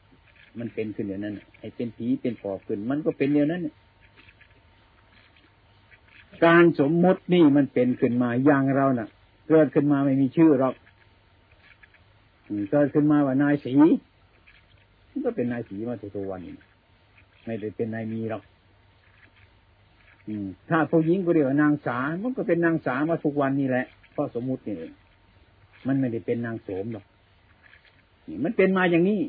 [0.60, 3.62] มันเป็นขึ้นอย่างนั้นให้เป็นผีเป็นปอบขึ้น มันก็เป็นอย่างนั้น
[6.46, 9.08] การสมมุตินี่มันเป็นขึ้นมาอย่างเราน่ะ
[9.50, 10.74] เกิดขึ้นมาไม่มีชื่อหรอก
[12.72, 13.74] เกิดขึ้นมาว่านายสี
[15.18, 16.42] มันก็เป็นนายสีมาตัววัน
[17.46, 18.44] ไม่ได้เป็นนายมีหรอก
[20.70, 24.92] ถ้าผู้หญิงก็เรียกว่านางสา มันก็เป็นนางสามาทุกวันนี่แหละเพราะสมมุตินี่เอง
[25.88, 27.06] มันไม่ได้เป็นนางโสมหรอก
[28.44, 29.22] มันเป็นมาอย่างนี้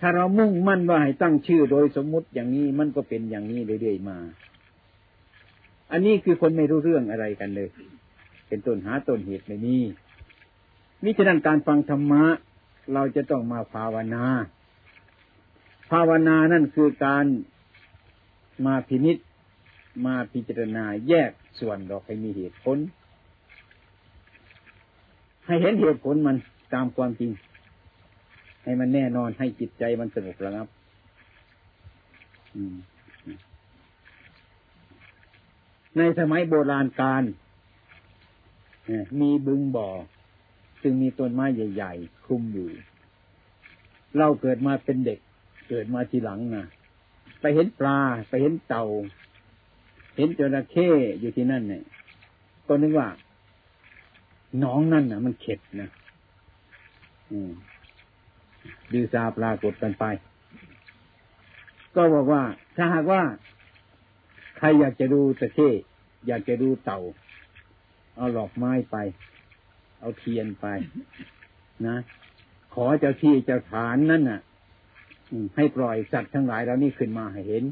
[0.00, 4.18] ถ้าเรามุ่งมั่นว่าให้ตั้งชื่อโดยสมมุติอย่างนี้ มันก็เป็นอย่างนี้เรื่อยๆมา
[5.92, 7.68] อันนี้คือคนไม่รู้เรื่องอะไรกันเลย
[8.48, 9.76] เป็นต้นหาต้นเหตุไม่มี
[11.02, 12.24] มิฉะนั้นการฟังธรรมะ
[12.94, 14.24] เราจะต้องมาภาวนา
[15.90, 17.24] ภาวนานั่นคือการ
[18.66, 19.16] มาพินิษ
[20.06, 22.78] มาพิจารณาแยกส่วนดอกให้มีเหตุผล
[25.46, 26.36] ให้เห็นเหตุผลมัน
[26.74, 27.30] ตามความจริง
[28.64, 30.68] ให้มันแน่นอนให้จิตใจมันสงบแล้วครับ
[35.96, 37.22] ในสมัยโบราณการ
[39.20, 39.88] มีบึงบ่อ
[40.82, 42.68] ซึ่งมีต้นไม้ใหญ่ ๆคุมอยู่
[44.18, 45.18] เราเกิดมาเป็นเด็ก
[45.68, 46.66] เกิดมาทีหลังนะ
[47.40, 48.84] ไปเห็นปลาไปเห็นเต่า
[50.16, 50.88] เห็นจระเข้
[51.20, 51.84] อยู่ที่นั่นเนี่ย
[52.66, 53.08] ก็นึกว่า
[54.62, 55.88] น้องนั่นนะมันเข็ดนะ
[58.92, 60.04] ดีซาปรากฏกันไป
[61.94, 62.42] ก็บอกว่า
[62.76, 63.22] ถ้าหากว่า
[64.58, 65.70] ใครอยากจะดูตะเข้
[66.26, 67.00] อยากจะดูเต่า
[68.16, 68.96] เอาหลอกไม้ไป
[70.02, 70.66] เอาเทียนไป
[71.86, 71.96] นะ
[72.74, 74.40] ขอเจ้าที่เจ้าฐานนั่นน่ะ
[75.56, 77.64] ให้ปล่อยสัตว์ทั้งหลายเรานี่ขึ้นมาให้เห็น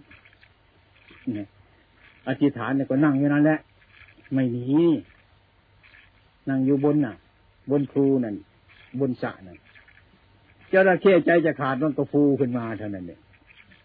[1.35, 1.47] เนี่ย
[2.29, 3.61] อธิษฐานเนี่ยก็นั่งอยู่นั่นแหละ
[4.33, 4.69] ไม่หนี
[6.49, 7.14] นั่งอยู่บนน่ะ
[7.71, 8.37] บนครูนั่น
[9.01, 9.59] บนสระนั่น
[10.73, 13.21] จระเข้ใจจะขาดมันก็ฟูขึ้นมาเท่านั้นเนี่ย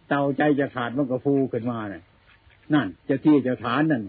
[0.10, 2.02] เต่าใจจะขาดมันก็ฟูขึ้นมาเนี่ย
[2.74, 4.02] นั่นเจ้าที่เจ้าฐานนั่น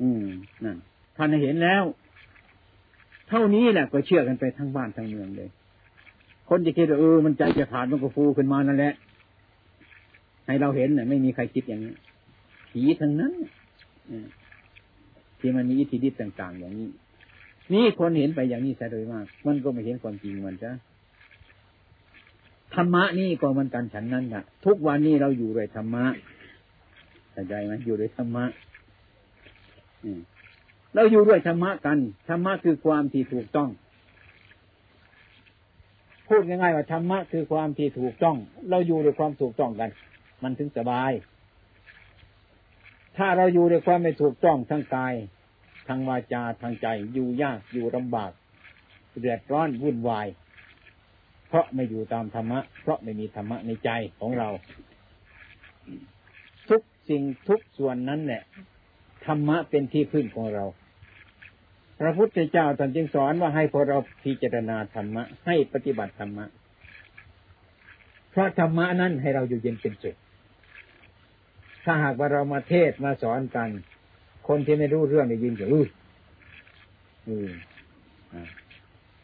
[0.00, 0.26] อืม
[0.64, 0.76] นั่น
[1.16, 1.82] ท่านเห็นแล้ว
[3.30, 5.50] เท่านี้แหละก็เชื่อกันไปทั้งบ้านทั้งเมืองเลย
[6.48, 8.94] คนจะคิดว่าเออมันใจจะขาดมันก็ฟูขึ้นมานั่นแหละ
[10.46, 11.94] ให้เราเห็นเนี่ยไม่มีใครคิดอย่างนี้
[12.70, 13.32] ผีทั้งนั้น
[15.38, 16.88] ที่มันมีอิทธิฤทธิ์ต่าง ๆ อย่างนี้
[17.72, 20.70] นี่คนเห็นไปอย่างนี้ใช่โดยมาก มันก็ไม่เห็นความจริงมันจ้ะ
[22.74, 26.04] ธรรมะนี่ก็มันกันฉันนั้นแหละทุกวันนี้เราอยู่ด้วยธรรมะ
[27.32, 28.44] เข้าใจไหมอยู่ด้วยธรรมะ
[30.94, 31.98] เราอยู่ด้วยธรรมะกัน
[32.28, 33.70] ธรรมะคือความที่ถูกต้อง
[36.28, 38.36] พูดง่ายๆว่าธรรมะคือความที่ถูกต้อง
[38.70, 39.90] เราอยู่ด้วยความถูกต้องกัน
[40.42, 41.10] มันถึงสบาย
[43.16, 45.14] ถ้าเราอยู่ด้วยความไม่ถูกต้องทั้งกาย
[45.88, 48.30] ทางวาจาทางใจอยู่ยากอยู่ลำบาก
[49.20, 50.26] เดือดร้อนวุ่นวาย
[51.48, 54.48] เพราะไม่อยู่ตามธรรมะ เพราะไม่มีธรรมะในใจของเรา
[56.68, 58.42] ทุกสิ่งทุกส่วนนั้นแหละ
[59.26, 60.64] ธรรมะเป็นที่พึ่งของเรา
[62.00, 66.46] พระพุทธเจ้าตอนจึงสอนว่าให้พวกเราพิจารณาธรรมะ ให้ปฏิบัติธรรมะ
[68.30, 70.16] เพราะธรรมะนั้นให้เราอยู่เย็นเป็นสุข
[71.84, 73.68] ถ้าหากว่าเรามาเทศมาสอนกัน
[74.48, 75.86] คนที่ไม่รู้เรื่องได้ยินก็อือ
[77.28, 77.48] อือ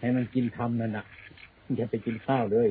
[0.01, 1.05] ให้มันกินธรรมนั่นนะ
[1.77, 2.69] อย่าไปกินข้าวเลย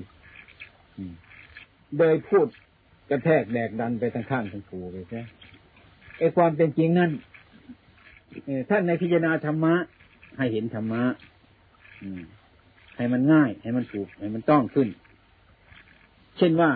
[1.98, 2.48] โดยพูด
[3.10, 5.22] กระแทกแดกดันไปทางข้างทางผูไปใช่
[6.18, 7.12] ไอความเป็นจริงนั่น
[8.70, 9.76] ท่านในพิจารณาธรรมะ
[10.38, 11.04] ให้เห็นธรรมะ
[12.96, 14.88] ให้มันง่าย ให้มันถูก ให้มันต้องขึ้น
[16.38, 16.72] เช่นว่า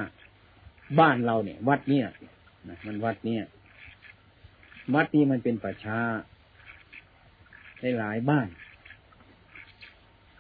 [1.00, 2.08] บ้านเราเนี่ย วัดเนี่ย
[2.69, 3.43] นะมันวัดเนี่ย
[4.95, 6.00] วัดนี้มันเป็นประชา
[7.80, 8.48] ได้หลายบ้าน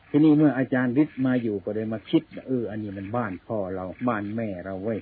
[0.09, 4.99] ทีนี้เมื่ออาจารย์ฤทธิ์มาอยู่ก็เลยมาคิดเอออันนี้มันบ้านพ่อเรา บ้านแม่เราเว้ย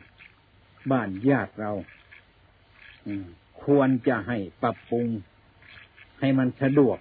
[0.92, 1.72] บ้านญาติเรา
[3.08, 3.14] อื
[3.64, 5.08] ควรจะให้ปรับปรุง
[6.20, 6.98] ให้มันสะดวก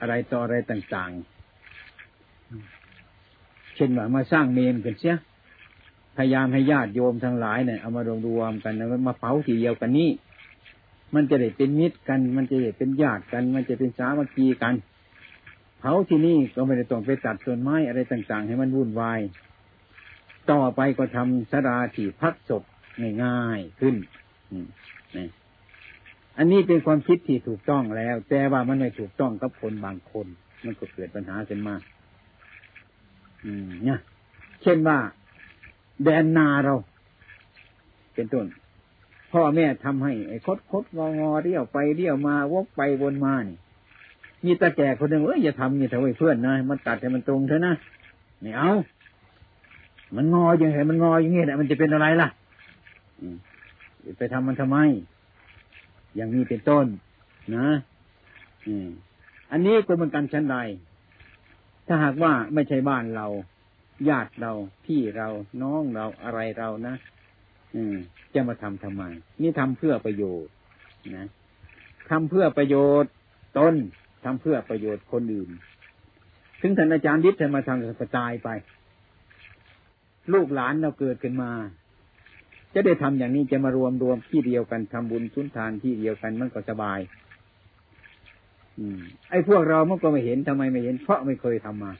[0.00, 5.16] อะไรต่ออะไรต่างๆ เช่นว่ามาสร้างเมนกันเสีย
[6.16, 10.08] พยายามให้ญาติโยมทั้งหลายเนี่ยเอามารวมรวมกันแล้วมาเผาทีเดียวกันนี้
[11.14, 14.74] มันจะได้เป็นมิตรกัน มันจะได้เป็นญาติกัน มันจะเป็นสามัคคีกัน
[15.78, 19.20] เผาที่นี่ก็ไม่ได้ต้องไปตัดต้นไม้อะไรต่าง ๆ ให้มันวุ่นวาย
[20.50, 22.62] ต่อไปก็ทำสราที่พักศพ
[23.24, 23.94] ง่ายๆขึ้น
[26.38, 30.26] อันนี้เป็นความคิดที่ถูกต้องแล้ว แต่ว่ามันไม่ถูกต้องกับคนบางคน
[30.64, 31.74] มันก็เกิดปัญหาขึ้นมา
[33.44, 34.00] อืม เนี่ย
[34.62, 34.98] เช่นว่า
[36.04, 36.74] แดนนาเรา
[38.14, 38.46] เป็นต้น
[39.32, 43.56] พ่อแม่ทำให้ไอ้คดคดงองอเรี่ยวไปเรี่ยวมาวกไปวนมานี่
[44.44, 47.74] มีตาแก่คนหนึ่งเอ้ยอย่าทำนี่เถอะเพื่อนนะมันตัดให้มันตรงเถอะนะ
[48.40, 48.72] ไม่เอา
[50.16, 52.28] มันงออย่างไรมันงออย่างเงี้ยมันจะเป็นอะไรล่ะ
[54.18, 54.78] ไปทำมันทำไม
[56.16, 56.86] อย่างนี้เป็นต้น
[57.56, 57.68] นะ
[59.52, 60.56] อันนี้ก็เป็นการชั้นใด
[61.86, 63.26] ถ้าหากว่าไม่ใช่บ้านเรา
[64.08, 64.52] ญาติเรา
[64.84, 65.28] พี่เรา
[65.62, 66.94] น้องเราอะไรเรานะ
[67.74, 67.96] อืม
[68.34, 69.02] จะมาทำทำไม
[69.42, 70.52] นี่ทำเพื่อประโยชน์
[71.16, 71.26] นะ
[72.10, 73.12] ทำเพื่อประโยชน์
[73.58, 73.74] ตน
[74.24, 75.50] ทำเพื่อประโยชน์คนอื่น
[76.60, 78.48] ถึงท่านอาจารย์ดิษฐ์มาทำกระจายไป
[80.32, 81.52] ลูกหลานเราเกิดขึ้นมา
[82.78, 86.98] จะได้ทำอย่างนี้จะมารวมรวมที่เดียวกันทำบุญทุนทานที่เดียวกันมันก็สบาย
[88.78, 91.92] อืม ไอ้พวกเรามันก็ไม่เห็นทำไมไม่เห็น เพราะไม่เคยทำมา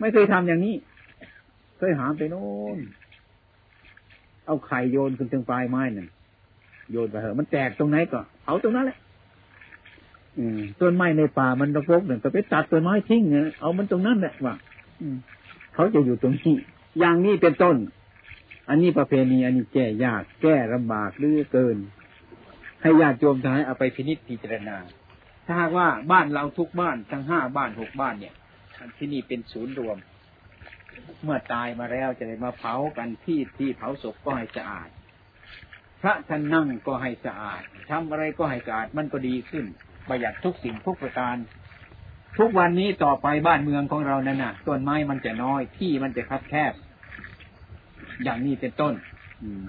[0.00, 0.74] ไม่เคยทำอย่างนี้
[1.78, 2.44] เคยหามไปโน่
[2.76, 2.78] น
[4.46, 6.08] เอาไข่โยนขึ้นถึงปลายไม้นั่น
[6.90, 8.98] โยนไปเหอะมันแตกตรงไหนก็เอาตรงนั้นแหละ
[10.80, 14.54] ต้นไม้ในป่ามันรกๆเนี่ยก็ไปตัดต้นไม้ทิ้งเนี่ยเอามันตรงนั้นแหละว่า
[15.74, 16.54] เขาจะอยู่ตรงนี้
[16.98, 17.76] อย่างนี้เป็นต้น
[18.68, 21.76] อันนี้ประเพณีอันนี้แก้ยากแก้ลำบากหรือเกิน
[22.82, 24.76] ให้ญาติโยมทั้งหลายเอาไปพินิจพิจารณา
[25.46, 28.34] ถ้าหากว่าบ้านเราทุกบ้านทั้งห้าบ้านหกบ้านเนี่ย
[28.96, 29.96] ที่นี่เป็นศูนย์รวม
[31.22, 34.88] เมื่อตายมาแล้วจะได้มาเผากันที่ที่เผาศพก็ให้สะอาด
[36.02, 39.64] พระท่านนั่งก็ให้สะอาดทำอะไรก็ให้สะอาดมันก็ดีขึ้น
[40.08, 41.36] ประหยัดทุกสิ่งทุกประการ
[42.38, 46.72] ทุกวันนี้ต่อไปบ้านเมืองของเรานั่นน่ะต้นไม้มันจะน้อยที่มันจะคับแคบ
[48.24, 48.94] อย่างนี้เป็นต้น
[49.42, 49.62] อืม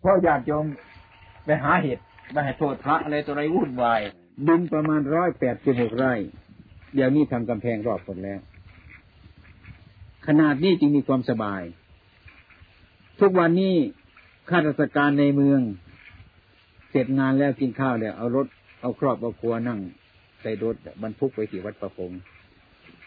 [0.00, 0.66] เพราะญาติโยม
[1.44, 1.98] ไปหาเห็ด
[2.32, 4.00] ไปหาโทษพระอะไรตัวไรวุ่นวาย
[4.48, 6.14] ดินประมาณร้อยแปดสิบหกไร่
[6.94, 8.40] เดี๋ยวนี้ทำกำแพงรอบหมดแล้ว
[10.26, 11.62] ขนาดนี้จึงมีความสบาย
[13.20, 13.74] ทุกวันนี้
[14.48, 15.60] ข้าราชการในเมือง
[16.90, 18.46] เสร็จงานแล้วกินข้าวแล้ว เอารถ
[18.80, 19.78] เอาครอบเอาครัวนั่ง
[20.40, 22.10] ใส่รถบรรทุกไปที่วัดประพง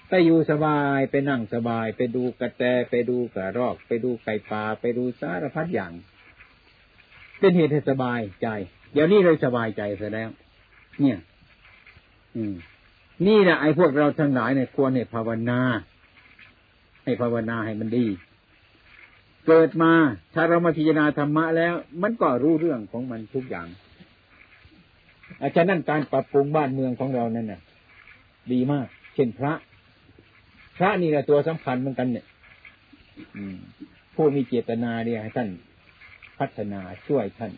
[0.09, 5.91] ไปอยู่สบายไปนั่งสบาย ไปดูกระแตไปดูกระรอก ไปดูไก่ป่าไปดูสารพัดอย่าง
[7.39, 8.47] เป็นเหตุให้สบายใจ
[8.93, 10.29] เดี๋ยวนี้เลยสบายใจซะแล้ว
[10.99, 11.17] เนี่ย
[12.35, 12.55] อืม
[13.27, 15.59] นี่แหละไอ้พวกเราทั้งหลายเนี่ยควรให้ภาวนา
[17.03, 18.05] ให้ภาวนาให้มันดี
[19.47, 19.93] เกิดมา
[20.33, 23.67] ถ้าเรามาพิจารณาธรรมะแล้ว มันก็รู้เรื่องของมันทุกอย่าง
[25.41, 27.61] อาจารย์นั่นการปรับปรุงบ้านเมืองของเรานั่นน่ะ
[28.51, 29.53] ดีมาก เช่นพระ
[30.77, 32.25] พระนี่แหละตัวสำคัญเหมือนกันเนี่ย
[34.15, 35.49] ผู้มีเจตนาเนี่ยให้ท่าน
[36.39, 37.51] พัฒนาช่วยท่าน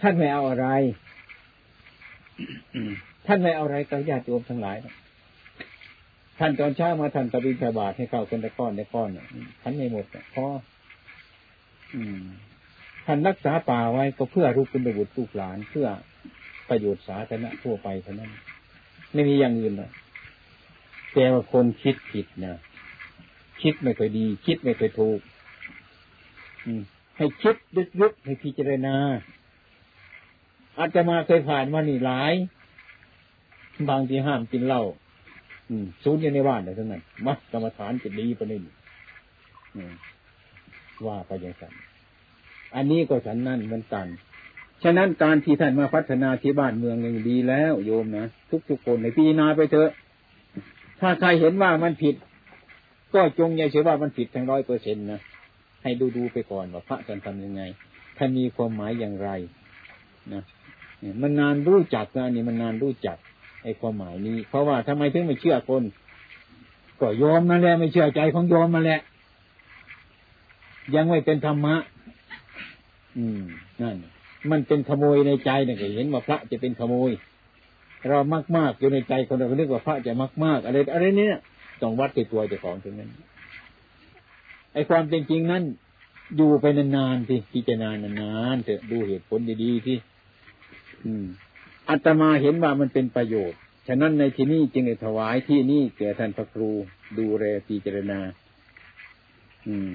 [0.00, 0.68] ท่านไม่เอาอะไร
[3.26, 4.76] ท่านไม่เอาอะไรกับญาติโยมทั้งหลาย
[6.38, 9.08] ท่านตอนเช้ามาท่านตะบินบาทให้เข้าคนละก้อนละก้อน
[9.62, 10.46] ท่านไม่หมดพอ
[13.06, 15.86] ท่านรักษาป่าไว้ก็เพื่อรูปคุณบุตรลูกหลาน เพื่อ
[16.68, 18.30] ประโยชน์สาธารณะทั่วไปเท่านั้น
[19.14, 19.90] ไม่มีอย่างอื่นเลย
[21.18, 22.54] แต่ว่าคนคิดผิดนะ
[23.62, 25.20] คิดไม่ค่อยดี คิดไม่ค่อยถูก
[27.16, 27.56] ให้คิด
[28.00, 28.96] ลึกๆให้พิจารณา
[30.78, 32.32] อาจจะมาเคยผ่านมานี่หลาย
[33.90, 34.82] บางทีห้ามกินเหล้า
[36.02, 38.62] ซูนอยู่ในบ้านเลยทั้งนั้นมัดกรรมฐานจะดีประเด็น
[41.06, 41.72] ว่าไปอย่างนั้น
[42.74, 44.06] อันนี้ก็ฉันนั่นเหมือนกัน
[44.82, 48.26] ฉะนั้นการที่ท่านมาพัฒนาที่บ้านเมืองอย่างดีแล้ว โยมนะ
[48.68, 49.90] ทุกๆคนในปีนาไปเถอะ
[51.00, 52.14] ถ้าใครเห็นว่ามันผิด
[53.14, 55.20] ก็จงอย่าเชื่อว่ามันผิดทั้งร้อยเปอร์เซ็นต์นะ
[55.82, 57.62] ให้ดูดูไปก่อนว่าพระท่านทำยังไง
[58.16, 59.30] ท่านมีความหมายอย่างไร
[60.32, 60.42] นะ
[61.22, 63.16] มันนานรู้จักนะนี่มันนานรู้จัก
[63.62, 65.82] ไอ้ความหมายนี้ เพราะว่าทำไมถึงไม่เชื่อคน
[67.00, 69.00] ก็ยอมมาแล้วไม่เชื่อใจของยอมมาแล้ว
[70.94, 71.76] ยังไม่เป็นธรรมะ
[73.16, 73.42] อืม
[73.82, 73.96] นั่น
[74.50, 77.10] มันเป็นขโมยในใจนี่ยเห็นว่าพระจะเป็นขโมย
[78.10, 81.36] เรามากมากอยู่ในใจคนเราก็นึกว่าพระจะมากมากอะไรอะไรเนี้ย
[81.82, 83.10] ต้องวัดติดตัวเจ้าของตรงนั้น
[84.72, 85.62] ไอ้ความเป็นจริงนั้น
[86.36, 89.96] อยู่ไปนานๆที่พิจารณานานๆเถอะดูเหตุผลดีๆที่
[91.88, 96.70] อัตมาเห็นว่ามันเป็นประโยชน์ ฉะนั้นในที่นี้จึงได้ถวายที่นี่แก่ท่านพระครู
[97.18, 98.20] ดูแลพิจารณา
[99.68, 99.94] อืม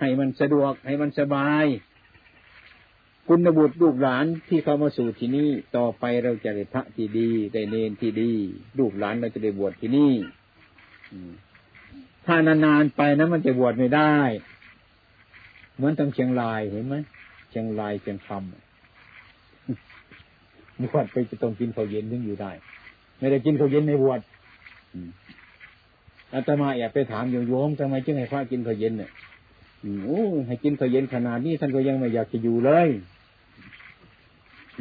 [0.00, 1.64] ให้มันสะดวกให้มันสบาย
[3.32, 8.32] คุณบุตรลูกหลานที่เข้ามาสู่ที่นี่ต่อไปเราจะได้พระที่ดีได้เนนที่ดี
[8.78, 10.12] ลูกหลานเราจะได้บวชที่นี่
[12.26, 14.14] ถ้านานๆไปนะมันจะบวชไม่ได้
[15.76, 16.94] เหมือนทางเชียงรายเห็นไหม
[17.50, 18.40] เชียงรายเชียงคำ
[20.82, 22.50] บวชไปจะต้องกินข้าวเย็นถึงอยู่ได้
[23.18, 24.20] ไม่ได้กินข้าวเย็นในบวช
[26.32, 29.10] อาตมาแอบไปถามโยโยมทำไมจึงให้พระกินข้าวเย็นเนี่ย
[29.82, 32.88] โอ้ให้กินข้าวเย็นขนาดนี้ท่านก็ยังไม่อยากจะอยู่เลย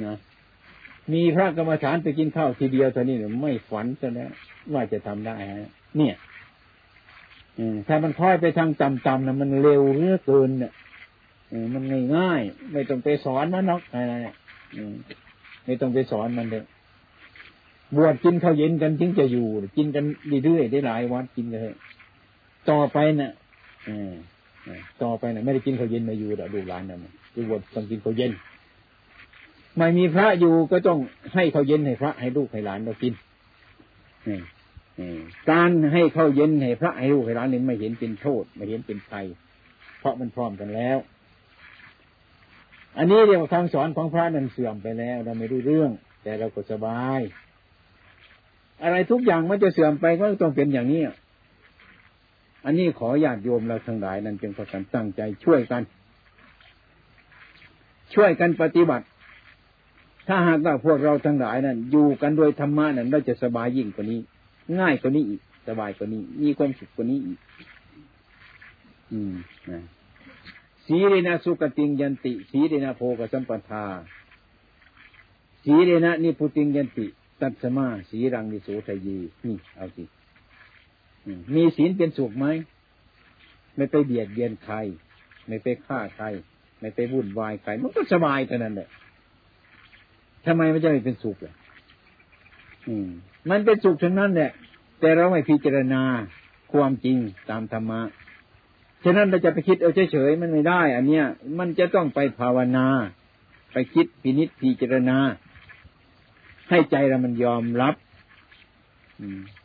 [0.05, 0.17] นะ
[1.13, 4.31] มีพระกรรมฐานไปกินข้าวทีเดียวตอนนี้เนี่ยไม่ฝันซะแล้ว
[4.73, 6.15] ว่าจะทำได้ฮะเนี่ย
[7.87, 10.71] ถ้ามันค่อยไปทางต่ำๆนะมันเร็วเรื่อเกินเนี่ย
[11.73, 11.83] มัน
[12.15, 14.35] ง่ายๆไม่ต้องไปสอนมันนอกอะไรเนี่ย
[15.65, 16.63] ไม่ต้องไปสอนมันเลย
[17.95, 20.03] บวชกินข้าวเย็นกันจึงจะอยู่ กินกัน
[20.43, 21.73] เรื่อยๆได้หลายวันกินเลย
[22.69, 23.31] ต่อไปเนะ่ะ
[25.03, 28.31] ต่อไปเนะ่ะ ไม่ได้กินข้าวเย็นมาอยู่ดอกดูร้านนั่นจะบวชต้องกินข้าวเย็น
[29.77, 30.99] ไม่มีพระอยู่ก็ต้อง
[31.33, 33.13] ให้เขาเย็นให้พระให้ลูกให้หลานเรากิน
[35.51, 39.25] การให้เข้าเย็นให้พระให้ลูกให้หลานนี่ไม่เห็นเป็นโทษไม่เห็นเป็นภัย
[39.99, 40.97] เพราะมันพร้อมกันแล้ว
[42.97, 45.91] อันนี้เรียกว่าคำสอนของพระนั้นเสื่อมไปแล้ว เราไม่รู้เรื่อง
[46.23, 47.19] แต่เราก็สบาย
[48.83, 51.01] อะไรทุกอย่างมันจะเสื่อมไปก็ต้องเป็นอย่างนี้
[52.65, 55.83] อันนี้ขอญาติโยมเราทั้งหลายนั้นจึงประกันตั้งใจช่วยกัน
[58.13, 59.05] ช่วยกันปฏิบัติ
[60.31, 64.19] ถ้าหากว่าพวกเราทั้งหลายนั้นอยู่กันโดยธรรมะนั้นเราจะสบายยิ่งกว่านี้
[64.79, 67.39] ง่ายกว่านี้อีก สบายกว่านี้ มีความสุขกว่านี้อีก
[69.11, 69.33] อืม
[69.69, 69.81] นะ
[70.85, 73.85] สีเรนะสุกติงยันติ สีเรนะโพกสัมปทา
[75.63, 77.05] สีเรนะนิพุติงยันติ
[77.41, 79.17] ตัตสมา สีรังนิโสทยี
[79.47, 80.03] นี่เอาสิ
[81.55, 82.45] มีศีลเป็นสุขไหม
[83.75, 84.75] ไม่ไปเบียดเบียนใคร
[85.47, 86.25] ไม่ไปฆ่าใคร
[86.79, 88.89] ไม่ไปวุ่นวายใคร มันก็สบายเท่านั้นแหละ
[90.49, 91.55] ทำไมไม่จะไม่เป็นสุขล่ะ
[93.49, 94.51] มันเป็นสุขทั้งนั้นแหละ
[94.99, 96.03] แต่เราไม่พิจารณา
[96.73, 97.17] ความจริง
[97.49, 98.01] ตามธรรมะ
[99.03, 101.25] ฉะนั้นเราจะไปคิดเอาเฉยๆมันไม่ได้ อันเนี้ย
[101.59, 102.87] มันจะต้องไปภาวนา
[103.73, 105.17] ไปคิดพินิจพิจารณา
[106.69, 107.95] ให้ใจเรามันยอมรับ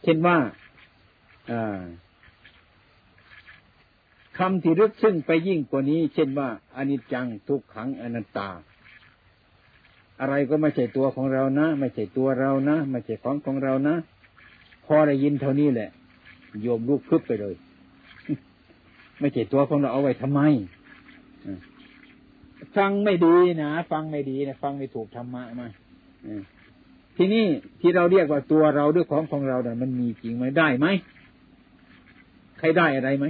[0.02, 0.36] เช่นว่า
[4.38, 8.50] คำที่ลึกซึ้งไปยิ่งกว่านี้ เช่นว่าอนิจจังทุกขังอนัตตา
[10.20, 13.94] อะไรก็ไม่ใช่ตัวของเรานะ ไม่ใช่ตัวเรานะ ไม่ใช่ของของเรานะ
[14.86, 15.90] พอได้ยินเท่านี้แหละ
[16.62, 17.54] โยมลุกพึบไปเลย
[19.20, 20.40] ไม่ใช่ตัวของเราเอาไว้ทำไม
[22.76, 25.68] ฟังไม่ดีนะฟังไม่ดีนะฟังไม่ถูกธรรมะมา
[27.16, 27.44] ทีนี้
[27.80, 30.86] ที่เราเรียกว่าตัวเราด้วยของของเราเนี่ยมันมีจริงไหมได้ไหม
[32.58, 33.26] ใครได้อะไรไหม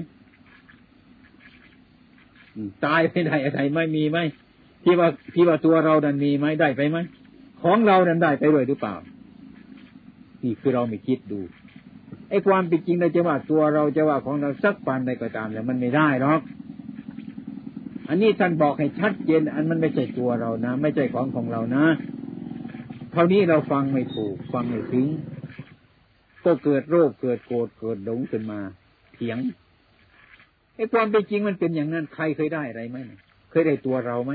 [2.85, 4.19] ตายไม่ได้อะไรไม่มีไหม
[4.85, 6.99] ที่ว่าที่ว่าตัวเรานั้นมีไหมได้ไปไหม
[7.63, 8.95] ของเรานั้นได้ไปด้วยหรือเปล่า
[10.43, 11.41] นี่คือเราไม่คิดดู
[12.31, 16.41] ไอ้ความเป็นจริงเราจะว่าตัวเราจะว่าของเราสักปันใดก็ตามแต่มันไม่ได้หรอก
[18.09, 21.85] อันนี้ท่านบอกให้ชัดเจน อันมันไม่ใช่ตัวเรานะ ไม่ใช่ของของเรานะ
[23.13, 25.07] เท่านี้เราฟังไม่ถูก ฟังไม่ถึง
[26.45, 28.61] ก็เกิดโรคเกิดโกรธเกิดหลงขึ้นมา
[29.15, 29.39] เถียง
[30.75, 32.97] ไอ้ความเป็นจริงมันเป็นอย่างนั้นใครเคยได้อะไรไหม
[33.51, 34.33] เคยได้ตัวเราไหม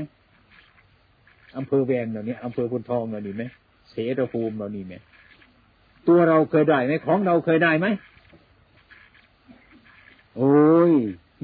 [1.56, 3.44] อำเภอแวงเหล่านี้อำเภอพุนทองเหล่านี้ไหม
[3.90, 4.94] เสรภูมิเหล่านี้ไหม
[6.08, 7.86] ตัวเราเคยได้ไหมของเราเคยได้ไหม
[10.36, 10.92] โอ้ย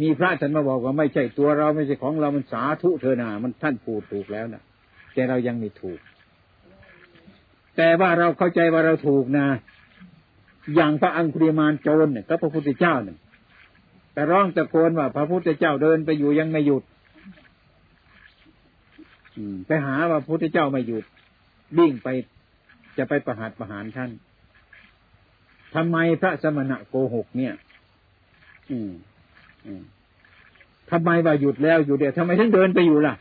[0.01, 4.63] มีพระท่านมาบอกว่าไม่ใช่ตัวเราไม่ใช่ของเรามันสาธุเธอนามันท่านพูดถูกแล้วนะ
[5.15, 5.99] แต่เรายังไม่ถูก
[7.77, 9.47] แต่ว่าเราเข้าใจว่าเราถูกนะ
[10.75, 13.19] อย่างพระอังคุริมานโจรเนี่ยก็พระพุทธเจ้าเนี่ย
[14.13, 16.83] แต่ร้องตะโกนว่าพระพุทธเจ้าเดินไปอยู่ยังไม่หยุด
[19.67, 21.05] ไปหาว่าพระพุทธเจ้าไม่หยุด
[21.79, 22.09] วิ่งไป
[22.99, 24.11] จะไปประหารประหารท่าน
[25.75, 27.55] ทำไมพระสมณะโกหกเนี่ย
[28.71, 28.91] อืม
[29.67, 29.83] อืม
[30.91, 33.15] ทำไมว่าหยุดแล้วอยู่เดียวทำไมถึงเดินไปอยู่ล่ะ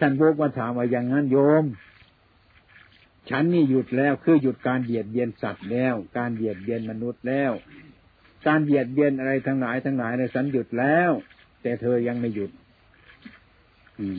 [0.00, 1.64] ท่านโบกมาถามว่าอย่างนั้นโยม
[3.30, 7.52] ฉันนี่หยุดแล้วคือหยุดการเบียดเบียนสัตว์แล้ว การเบียดเบียนมนุษย์แล้ว
[8.46, 11.10] การเบียดเบียนอะไรทั้งหลายทั้งหลายในสันหยุดแล้ว
[11.62, 12.50] แต่เธอยังไม่หยุด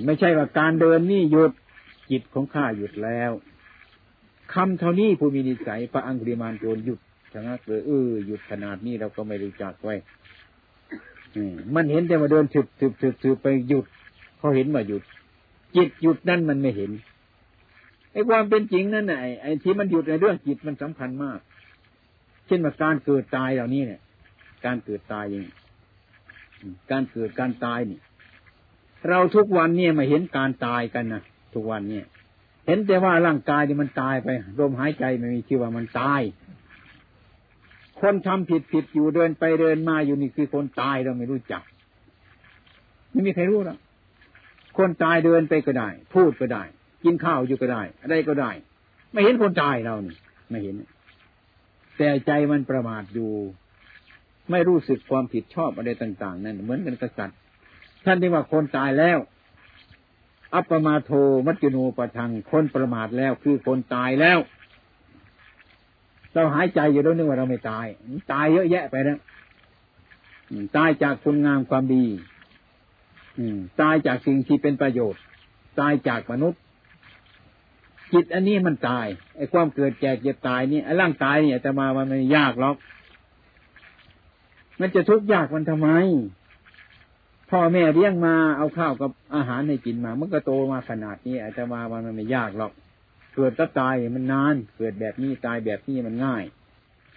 [0.05, 1.51] ไม่ใช่ว่าการเดินนี่หยุด
[2.11, 3.31] จิตของข้าหยุดแล้ว
[4.53, 6.99] คำเท่านี้ผู้มีนิสัยพระอังคุริมานโจรหยุด
[7.33, 9.95] ชะงักเลยเออหยุดขนาดนี้เราก็ไม่รู้จักไว้
[11.75, 13.85] มันเห็นแต่มาเดินถึบถึบถึบถึบไปหยุด
[14.37, 15.03] เขาเห็นว่าหยุด
[15.75, 16.91] จิตหยุดนั่นมันไม่เห็น
[18.11, 21.39] ไอ้ความเป็นจริงนั่นไอ้ไอ้ที่มันหยุดในเรื่องจิตมันสำคัญมาก
[22.47, 24.01] เช่นว่าการเกิดตายเหล่านี้เนี่ย
[24.65, 25.47] การเกิดตายเอง
[26.91, 27.99] การเกิดการตายนี่
[29.09, 31.21] เราทุกวันเนี่ยมาเห็นการตายกันนะ
[31.53, 32.05] ทุกวันเนี่ย
[32.65, 34.29] เห็นแต่ว่าร่างกายนี่มันตายไป
[34.59, 36.21] ลมหายใจไม่มีชื่อว่ามันตาย
[38.01, 41.61] คนทำผิดผิดอยู่เดินไปเดินมาอยู่นี่คือคนตายเราไม่รู้จัก
[43.11, 43.77] ไม่มีใครรู้หรอก
[44.77, 46.63] คนตายเดินไปก็ได้ พูดก็ได้
[47.03, 48.51] กินข้าวอยู่ก็ได้ อะไรก็ได้
[49.11, 50.15] ไม่เห็นคนตายเรานี่
[50.49, 50.75] ไม่เห็น
[51.97, 53.31] แต่ใจมันประมาทอยู่
[54.51, 57.37] ไม่รู้สึกความผิดชอบอะไรต่าง ๆ นั่นเหมือนกันกษัตริย์
[58.05, 59.17] ท่านที่ว่าคนตายแล้ว
[60.53, 61.11] อัปมาโท
[61.47, 64.39] มัจจุโนปะทังคนประมาทแล้วคือคนตายแล้ว
[66.33, 67.85] เราหายใจอยู่แล้วนึกว่าเราไม่ตาย
[68.33, 69.19] ตายเยอะแยะไปนะ
[70.77, 72.05] ตายจากคุณงามความดี
[73.81, 75.21] ตายจากสิ่งที่เป็นประโยชน์
[75.79, 76.61] ตายจากมนุษย์
[78.13, 82.75] จิตอันนี้มันตายไอ้ความเกิดแก่เจ็บตายนี่ไอ้ร่างกายเนี่ยแต่มามันไม่ยากหรอก
[84.79, 85.89] มันจะทุกข์ยากมันทำไม
[87.57, 92.71] พ่อแม่เลี้ยงมาเอาข้าวกับอาหารให้กินมา มันก็โตมาขนาดนี้อาจจะมามันไม่ยากหรอก
[93.35, 96.43] เกิดก็ตายมันนาน เกิดแบบนี้ตายแบบนี้มันง่าย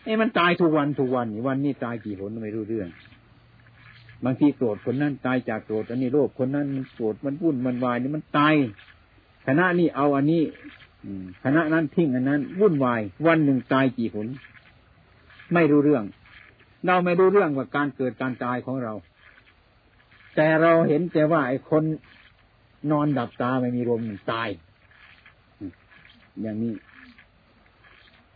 [0.05, 2.89] ไอ้มันตายทุกวันทุกวันวันนี้ตายกี่หนไม่รู้เรื่อง
[4.25, 8.55] บางทีโกรธคนนั้นตายจากโกรธอันนี้โลภคนนั้นมันโกรธมันวุ่นมันวายนี่มันตาย
[9.47, 10.43] คณะนี้เอาอันนี้
[11.45, 14.27] คณะนั้นทิ้งอันนั้น วุ่นวาย วันหนึ่งตายกี่หน
[15.55, 16.05] ไม่รู้เรื่อง
[16.87, 18.95] เราไม่รู้เรื่องว่าการเกิดการตายของเรา
[20.41, 21.83] แต่เราเห็นแต่ว่าไอ้คน
[22.91, 24.49] นอนดับตาไม่มีลมตาย
[26.41, 26.75] อย่างนี้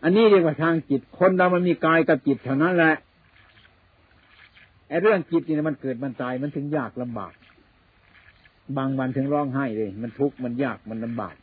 [0.02, 2.94] อันนี้เรียกว่าทางจิต คนเรามันมีกายกับจิตเท่านั้นแหละ
[4.88, 7.32] ไอ้เรื่องจิตนี่มันเกิดมันตายมันถึงยากลำบาก
[8.76, 11.34] บางวันถึงร้องไห้เลย มันทุกข์มันยากมันลำบาก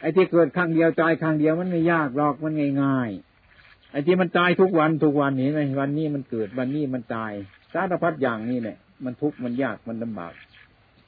[0.00, 2.52] ไอ้ที่เกิดครั้งเดียวตายครั้งเดียวมันไม่ยากหรอกมัน
[2.82, 7.32] ง่ายๆไอ้ที่มันตายทุกวันทุกวันนี้ไหมวันนี้มันเกิดวันนี้มันตาย
[7.72, 10.32] สารพัดอย่างนี้เนี่ยมันทุกข์มันยากมันลำบาก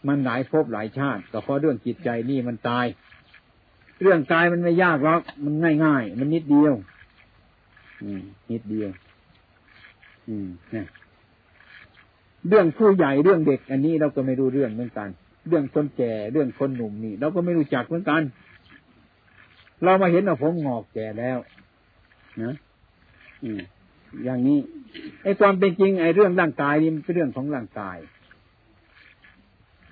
[0.09, 2.87] มันหลายภพหลายชาติก็เพราะเรื่องจิตใจนี่มันตาย
[4.03, 6.75] เรื่องกายมันไม่ยากหรอกมันง่ายง่ายมันนิดเดียว
[8.03, 8.91] อืม นิดเดียว
[10.29, 10.87] อืมเนี่ย
[12.49, 15.09] เรื่องผู้ใหญ่เรื่องเด็ก อันนี้เราก็ไม่รู้เรื่องเหมือนกัน
[15.49, 18.23] เรื่องคนแก่เรื่องคนหนุ่มนี่เราก็ไม่รู้จักเหมือนกัน
[19.85, 21.39] เรามาเห็นว่าผมงอกแก่แล้ว
[22.43, 22.55] นะ
[23.45, 23.61] อืม
[24.25, 24.59] อย่างนี้
[25.23, 27.99] ไอ้ความเป็นจริงไอ้เรื่องร่างกายนี่มันเป็นเรื่องของร่างกาย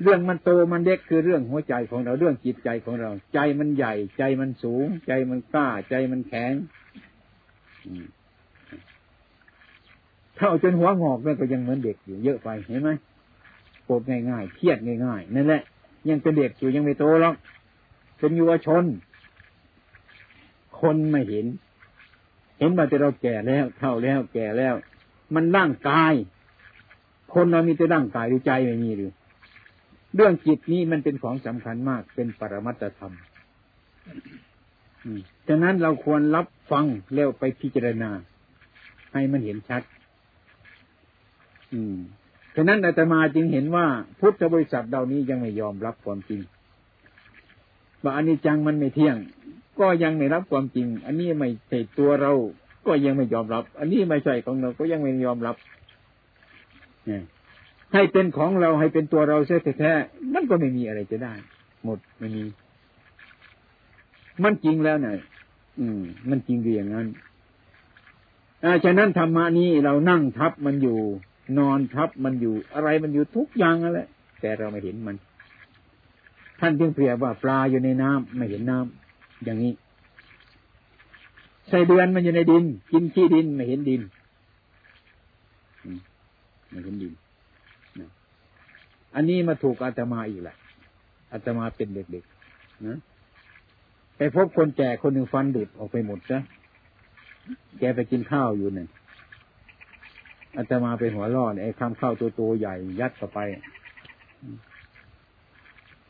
[0.03, 6.53] เรื่องมันโตมันเด็กคือเรื่องหัวใจของเราเรื่องจิตใจของเรา ใจมันใหญ่ ใจมันสูง ใจมันกล้า ใจมันแข็ง
[10.37, 12.91] เท่าจนหัวงอกนั่นก็ยังเหมือนเด็กอยู่เยอะไปเห็นไหม
[13.85, 15.63] โกรธง่ายๆเครียดง่ายๆนั่นแหละ
[16.09, 17.35] ยังเป็นเด็กอยู่ยังไม่โตหรอก
[18.19, 18.85] เป็นยุวชน
[20.81, 21.47] คนไม่เห็น
[22.61, 24.75] เห็นว่าแต่เราแก่แล้วเท่าแล้วแก่แล้ว
[25.35, 26.13] มันร่างกาย
[27.35, 29.13] คนเรามีแต่ร่างกายหรือใจไม่มีหรือ
[30.15, 33.15] เรื่องจิตนี้มันเป็นของสำคัญมากเป็นปรมัตธรรม
[35.49, 36.85] ฉะนั้นเราควรรับฟัง
[37.15, 38.11] แล้วไปพิจารณา
[39.13, 39.83] ให้มันเห็นชัด
[41.73, 41.97] อืม
[42.57, 43.87] ฉะนั้นอาตมาจึงเห็นว่า
[44.21, 46.41] พุทธบริษัทเหล่านี้ยังไม่ยอมรับความจริง
[48.03, 49.17] ว่าอนนี้จังมันไม่เที่ยง
[49.81, 52.33] ก็ยังไม่รับความจริง อันนี้ไม่ใช่ตัวเรา
[52.87, 55.57] ก็ยังไม่ยอมรับ อันนี้ไม่ใช่ของเรา ก็ยังไม่ยอมรับ
[57.07, 57.23] เนี่ย
[57.95, 61.35] ให้เป็นของเราให้เป็นตัวเราเสียแท้ๆมันก็ไม่มีอะไรจะได้
[61.85, 62.45] หมดไม่มี
[64.43, 65.15] มันจริงแล้วเนี่ย
[65.81, 67.07] อืม มันจริงเรียงนั้น
[68.65, 70.99] อาฉะนั้นธรรมะนี้เรานั่งทับมันอยู่
[71.59, 74.09] นอนทับมันอยู่ อะไรมันอยู่ทุกอย่างนั่นแหละ
[74.41, 75.17] แต่เราไม่เห็นมัน
[76.61, 79.00] ท่านจึงเปรียบว่าปลาอยู่ในน้ำไม่เห็นน้ำ
[79.45, 79.73] อย่างนี้
[81.69, 84.01] ใส่เดือนมันอยู่ในดิน กินขี้ดินไม่เห็นดิน
[86.71, 87.13] ไม่เห็นดิน
[89.15, 90.57] อันนี้มาถูกอาตมาอีกแหละ
[91.33, 92.99] อาตมาเป็นเด็กๆนะ
[94.17, 96.39] ไปพบคนแก่คนหนึ่งฟันดุดออกไปหมดซะ
[97.79, 98.89] แกไปกินข้าวอยู่เนี่ย
[100.57, 103.39] อาตมาไปหัวล่อเนี่ยไอ้คำข้าวตัวโตใหญ่ยัดเข้าไป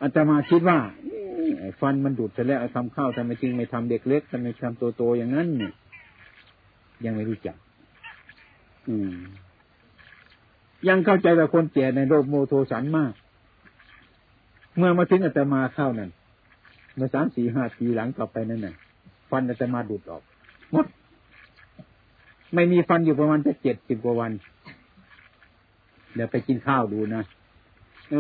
[0.03, 0.78] อาตมาคิดว่า
[1.80, 5.72] ฟันมันดุดเสร็จแล้วทำข้าวทำไมจริงไม่ทำเด็กเล็กทำไมทำตัวโตอย่างนั้นเนี่ย
[7.05, 7.57] ยังไม่รู้จัก
[8.88, 9.16] อืม
[10.88, 13.12] ยังเข้าใจว่าคนแก่ในโรคโมโทสันมาก
[14.76, 16.11] เมื่อมาถึงอาตมาเข้านั่น
[16.95, 18.74] เมื่อสามสี่ห้าปีหลังกลับไปนั่นน่ะ
[19.30, 20.22] ฟันอาตมาดุดออก
[20.72, 20.86] หมด
[22.55, 24.32] ไม่มีฟันอยู่ประมาณจะเจ็ดสิบกว่าวัน
[26.14, 27.22] เดี๋ยวไปกินข้าวดูนะ
[28.11, 28.14] เอ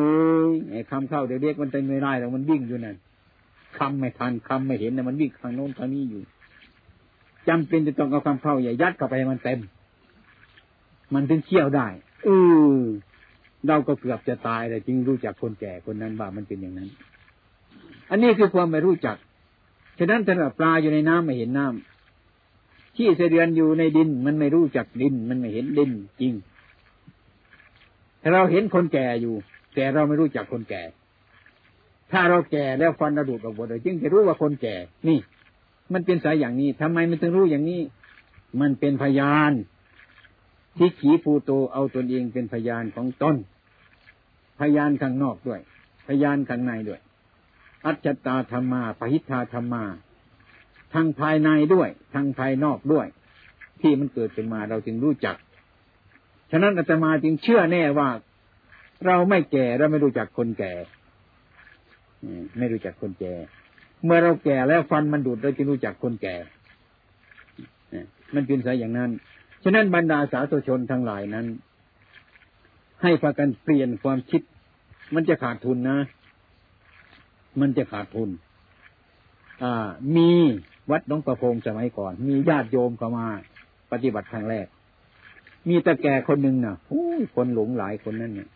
[0.44, 2.96] อไอ้คำข้าวเด็กๆมันเต็มไม่ได้แล้วมันวิ่งอยู่นั่น
[3.78, 6.22] คำไม่ทันคำไม่เห็นนะมันวิ่งทางโน้นทางนี้อยู่
[7.48, 9.58] จำเป็นจะต้องเอาคำเข้าอย่ายัดเข้าไปมันเต็ม
[11.14, 11.88] มันถึงเคี่ยวได้
[12.24, 12.28] เอ
[12.74, 12.78] อ
[13.66, 16.88] เราก็เกือบจะตายแต่จริงรู้จักคนแก่คนนั้นว่ามันเป็นอย่างนั้น
[18.10, 19.16] อันนี้คือความไม่รู้จัก
[19.98, 25.90] ฉะนั้นถ้าปลาอยู่ในน้ำไม่เห็นน้ำขี้เสเดือนอยู่ในดิน มันไม่รู้จักดิน มันไม่เห็นดิน
[26.20, 26.32] จริง
[28.22, 29.34] ถ้าเราเห็นคนแก่อยู่
[29.74, 30.82] แต่เราไม่รู้จักคนแก่
[32.12, 34.76] ถ้าเราแก่แล้วฟันระดูดออกหมดเลยจึงจะรู้ว่าคนแก่
[35.08, 35.18] นี่
[35.92, 37.80] มันเป็นสายอย่างนี้ทำไมมันถึงรู้อย่างนี้
[38.60, 39.52] มันเป็นพยาน
[40.78, 43.36] ทิขีภูโตเอาตนเองเป็นพยานของตน
[44.60, 45.60] พยานข้างนอกด้วย
[46.06, 47.00] พยานข้างในด้วย
[47.84, 49.84] อัจฉตาธรรมาปหิทธาธรรมา
[50.94, 53.06] ทางภายในด้วยทางภายนอกด้วย
[53.80, 55.36] ที่มันเกิดขึ้นมาเราจึงรู้จัก
[56.50, 58.08] ฉะนั้นอาตมาจึงเชื่อแน่ว่า
[59.06, 60.72] เราไม่แก่เราไม่รู้จักคนแก่
[62.58, 63.34] ไม่รู้จักคนแก่
[64.04, 66.36] เมื่อเราแก่แล้วฟันมันดูดเราจึงรู้จักคนแก่
[68.34, 69.10] มันเป็นสายอย่างนั้น
[69.62, 71.46] ฉะนั้นบรรดาสาธุชนทั้งหลายนั้น
[73.02, 74.42] ให้พากันเปลี่ยนความคิด
[75.14, 75.98] มันจะขาดทุนนะ
[77.60, 78.30] มันจะขาดทุน
[79.62, 80.30] อ่า มี
[80.90, 83.26] วัดน้องประพงสมัยก่อน มีญาติโยมเข้ามา
[83.92, 84.66] ปฏิบัติครั้งแรก
[85.68, 88.48] มีตะแก่คนหนึ่งนะ่ะโอ้ยคนหลงหลายคนนั่นเนี่ย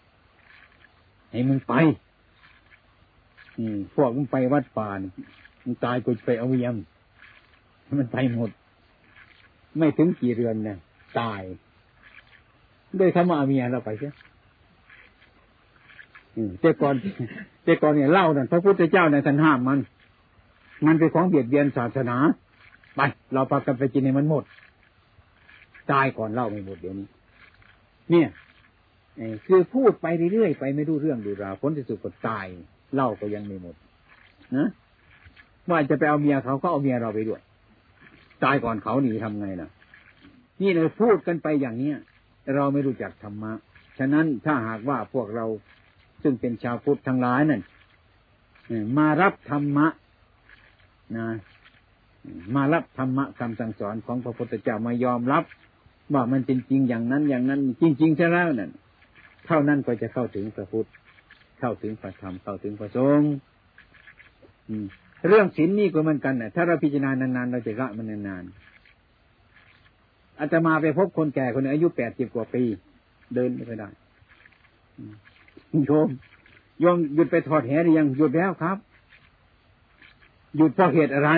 [1.31, 1.75] ให้มึงไป
[3.59, 5.01] อืม พวกมึงไปวัดป่าน
[5.65, 6.77] มึงตายกูไปเอาเยี่ยม
[7.99, 8.51] มันไปหมด
[9.79, 10.79] ไม่ถึงกี่เรือนเนี่ย
[11.21, 11.43] ตาย
[12.99, 14.11] ด้วยคำว่าเมียเราไปใช่
[16.61, 16.95] แต่ก่อน
[17.65, 19.79] แต่ก่อนเนี่ยเล่านั่นพระพุทธเจ้าในท่านห้ามมัน
[20.87, 22.17] มันเป็นของเบียดเบียนศาสนา
[22.97, 23.01] ไป
[23.35, 24.45] เราพากันไปกินในมันหมด
[25.93, 27.07] ตายก่อนเล่าไม่หมดเดี๋ยวนี้
[28.11, 28.29] เนี่ย
[29.47, 32.47] คือพูดไปเรื่อยๆไปไม่รู้เรื่องดูราวผลที่สุดก็ตาย
[32.95, 33.75] เล่าก็ยังไม่หมด
[34.57, 34.69] นะ
[35.71, 37.41] ว่าจะไปเอาเมียเขาก็เอาเมียเราไปด้วย
[38.45, 39.71] ตายก่อนเขาหนีทำไงนะ
[40.61, 41.97] นี่เราพูดกันไปอย่างเนี้ย
[42.55, 43.53] เราไม่รู้จักธรรมะ
[43.99, 45.47] ฉะนั้นถ้าหากว่าพวกเรา
[46.23, 47.63] ซึ่งเป็นชาวพุทธทั้งหลายนั่น
[48.99, 49.87] มารับธรรมะ
[51.17, 51.27] นะ
[52.55, 55.45] มารับธรรมะคำสั่งสอนของพระพุทธเจ้ามายอมรับ
[56.15, 58.71] ว่ามันเป็นจริงอย่างนั้นอย่างนั้น จริงๆใช่แล้วนั่น
[59.47, 60.89] เท่านั้นก็จะเข้าถึงพระพุทธ
[61.67, 63.33] เข้าถึงพระธรรมเข้าถึงพระสงฆ์
[65.29, 72.63] เรื่องศีลนี่ก็เหมือนกันนะถ้าเราพิจารณานานๆเราจะละมันนานๆอาจะมาไปพบคนแก่คนนึงอายุแปดสิบกว่าปี
[73.35, 73.89] เดินไม่ได้
[75.87, 76.09] โยม
[76.81, 78.77] โยมหยุดไปทอดแหหรือยังหยุดแล้วครับ
[80.57, 81.31] หยุดเพราะเหตุอะไร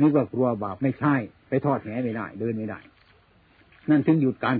[0.00, 1.14] นี่ก็กลัวบาปไม่ใช่
[1.48, 2.78] ไปทอดแหไม่ได้ เดินไม่ได้
[3.88, 4.56] นั่นถึงหยุดกัน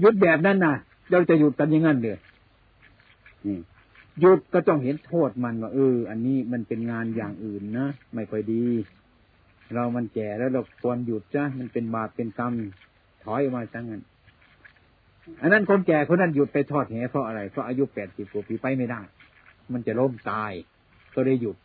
[0.00, 0.76] หยุดแบบนั้นนะ
[1.10, 2.18] เราจะหยุดกันยังงั้นเลย
[4.20, 8.66] หยุดก็ต้องเห็นโทษมันว่าเออ อันนี้มันเป็นงานอย่างอื่นนะไม่ค่อยดี
[9.74, 12.52] เรามันแก่แล้วเราควรหยุดจ้ะมันเป็นบาปเป็นกรรม
[13.24, 14.02] ถอยมาจังงั้น
[15.40, 19.00] อันนั้นคนแก่คนนั้นหยุดไปทอดแหเพราะอะไรเพราะอายุแปดสิบกว่าปีไปไม่ได้
[19.72, 20.52] มันจะล้มตาย
[21.14, 21.56] ก็เลยหยุด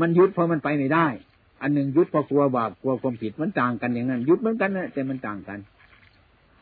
[0.00, 1.06] มันหยุดเพราะมันไปไม่ได้
[1.62, 5.58] อันหนึ่งยุดเพราะกลัวบาปกลัวความผิดมันต่างกันอย่างนั้นยุดเหมือนกันนะแต่มันต่างกัน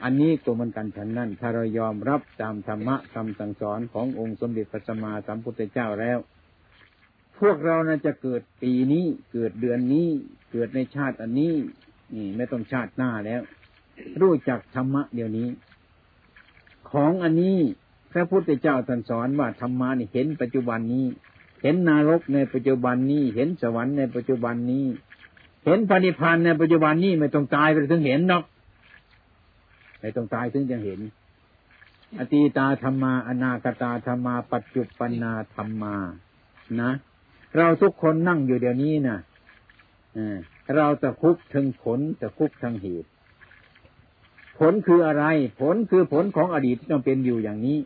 [0.04, 6.18] อันนี้ตัวมันกันฉันนั้นถ้าเรายอมรับตามธรรมะคำสั่งสอนขององค์สมเด็จพระสัมมาสัมพุทธเจ้าแล้ว
[7.38, 10.08] พวกเรานะจะเกิดปีนี้เกิดเดือนนี้
[10.52, 11.54] เกิดในชาติอันนี้
[12.14, 13.42] นี่ไม่ต้องชาติหน้าแล้ว
[14.20, 15.48] รู้จักธรรมะเดี๋ยวนี้
[16.90, 17.58] ของอันนี้
[18.12, 21.06] พระพุทธเจ้าตรัสสอนว่าธรรมะนี่เห็นปัจจุบันนี้
[21.62, 24.86] เห็นนรกในปัจจุบันนี้ เห็นสวรรค์ในปัจจุบันนี้
[25.64, 28.44] เห็นพระนิพพานในปัจจุบันนี้ไม่ต้องตายไปถึงเห็นหรอก
[30.04, 31.00] ไม่ต้องตายถึงจะเห็น
[32.18, 35.96] อตีตาธรรมา อนาคตาธรรมา ปัจจุปนาธรรมา
[36.80, 36.90] นะ
[37.56, 39.18] เราทุกคนนั่งอยู่เดี๋ยวนี้นะ
[40.76, 43.08] เราจะคุกทั้งผลจะคุกทั้งเหตุ
[44.58, 45.24] ผลคืออะไร
[45.60, 47.78] ผลคือผลของอดีตที่ต้องเป็นอยู่อย่างนี้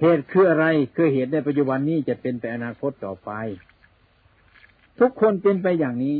[0.00, 3.30] เหตุคืออะไรคือเหตุในปัจจุบันนี้จะเป็นไปอนาคตต่อไป
[5.00, 6.16] ทุกคนเป็นไปอย่างนี้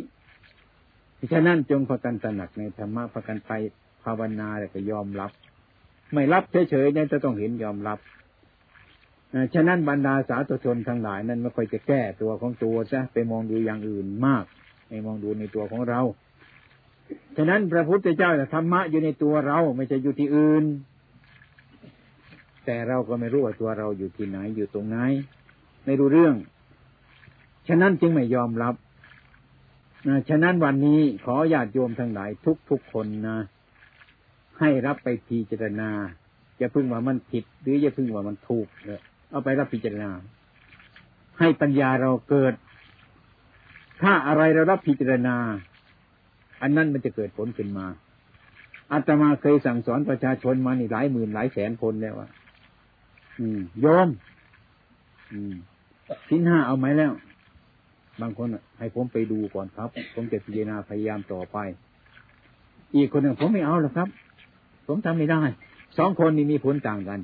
[1.32, 3.52] ฉะนั้นจงพากันตระหนักในธรรมะพากันไป
[4.04, 5.30] ภาวนาแล้วก็ยอมรับ
[6.12, 7.98] ไม่รับเฉยๆเนี่ยจะต้องเห็นยอมรับ
[9.54, 14.44] ฉะนั้นบรรดาสาธุชนทั้งหลายนั้นไม่ค่อยจะแก้ตัวของตัวซะไปมองดูอย่างอื่นมาก
[14.88, 16.00] ไม่มองดูในตัวของเรา
[17.36, 20.64] ฉะนั้นพระพุทธเจ้าธรรมะอยู่ในตัวเราไม่ใช่อยู่ที่อื่น
[22.64, 24.98] แต่เราก็ไม่รู้ว่าตัวเราอยู่ที่ไหนอยู่ตรงไหน
[25.84, 26.34] ไม่รู้เรื่อง
[27.68, 28.74] ฉะนั้นจึงไม่ยอมรับ
[30.28, 33.38] ฉะนั้นวันนี้ขอญาติโยมทั้งหลายทุกทุกคนนะ
[34.60, 35.90] ให้รับไปพิจารณา
[36.58, 40.10] อย่าพึ่งว่ามันผิด หรืออย่าพึ่งว่ามันถูกเลยเอาไปรับพิจารณา
[41.38, 42.54] ให้ปัญญาเราเกิด
[44.02, 45.36] ถ้าอะไรเรารับพิจารณา
[46.62, 47.86] อันนั้นมันจะเกิดผลขึ้นมา
[48.92, 52.30] อาตมาเคยสั่งสอนประชาชนมานี่หลายหมื่นหลายแสนคนแล้วอะ
[53.38, 54.08] อืมโยม
[55.32, 55.54] อืม
[56.28, 57.12] สินห้าเอาไหมแล้ว
[58.20, 58.48] บางคน
[58.78, 61.58] ให้ผมไปดูก่อนครับ ผมจะพิจารณาพยายามต่อไป
[62.94, 64.08] อีกคนหนึ่งผมไม่เอาหรอกครับ
[64.86, 65.42] ผมทำไม่ได้
[65.98, 67.20] สองคนนี้มีผลต่างกัน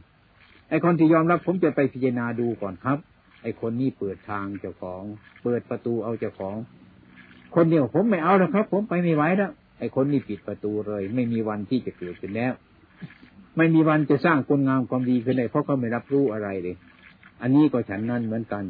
[0.69, 2.99] ไอคนที่ยอมรับ ผมจะไปพิจารณาดูก่อนครับ
[3.43, 5.03] ไอคนนี้เปิดทางเจ้าของ
[5.43, 6.57] เปิดประตูเอาเจ้าของ
[7.55, 12.53] คนเดียวผมไม่เอาแล้วครับ ผมไปไม่ไหวแล้วไอคนนี้ปิดประตูเลย ไม่มีวันที่จะเกิดขึ้นแล้ว
[13.57, 16.77] ไม่มีวันจะสร้างคุณงามความดีขึ้นเลยเพราะเขาไม่รับรู้อะไรเลย
[17.43, 18.65] อันนี้ก็ฉันนั้นเหมือนกัน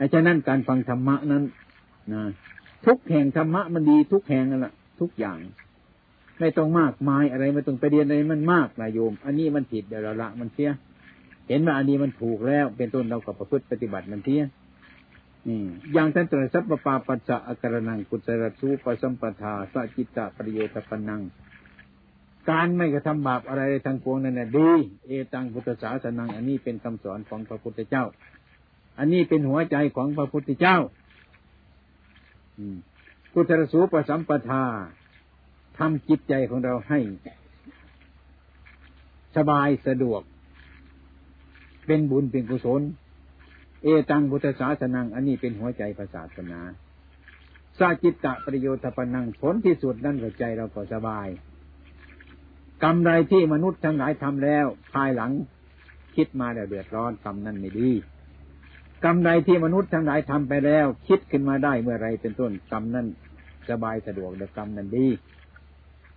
[0.00, 1.44] ไอ้ฉะนั้นการฟังธรรมะนั้น
[2.12, 2.22] นะ
[2.86, 5.38] ทุกแห่งธรรมะมันดีทุกแห่งนั่นแหละทุกอย่าง
[6.40, 10.70] ไม่ต้องมากมายอะไรไม่ต้องไปเรียนอะไรมันมากนายโยม อันนี้มันผิดเดี๋ยวเราละมันเสีย
[11.48, 14.42] เห็นว่าอันนี้มันถูกแล้ว เป็นต้นเราก็ประพฤติปฏิบัติมันเที่ย
[15.48, 15.60] นี่
[15.92, 21.20] อย่างท่านตรัสสัพปาปัจจะอาการนังกุศลสูปสัมปทาสัจิตตะประโยชน์ปนัง
[22.50, 24.70] การไม่กระทำบาปอะไรทางปวงนั่นแหละดี
[25.06, 28.04] เอตังพุทธศาสนัง อันนี้เป็นคำสอนของพระพุทธเจ้า
[29.00, 30.76] อันนี้เป็นหัวใจของพระพุทธเจ้า
[33.32, 34.64] กุศลสูปสัมปทา
[35.78, 36.98] ทำจิตใจของเราให้
[39.36, 40.22] สบายสะดวก
[41.86, 42.82] เป็นบุญเป็นกุศล
[43.82, 45.82] เอตังพุทธศาสนัง อันนี้เป็นหัวใจ
[46.14, 46.60] ศาสนา
[47.78, 51.28] สาจิตตะประโยชน์ปนังผลที่สุดนั่นหัวใจเราก็สบาย
[52.82, 55.30] กรรมใดที่มนุษย์ทั้งหลายทำแล้ว ภายหลัง
[56.16, 57.90] คิดมาแล้วเดือดร้อนกรรมนั้นไม่ดี
[59.04, 63.06] กรรมใดที่มนุษย์ทั้งหลายทำไปแล้ว คิดขึ้นมาได้เมื่อไรเป็นต้นกรรมนั้น
[63.70, 65.08] สบายสะดวกแต่กรรมนั้นดี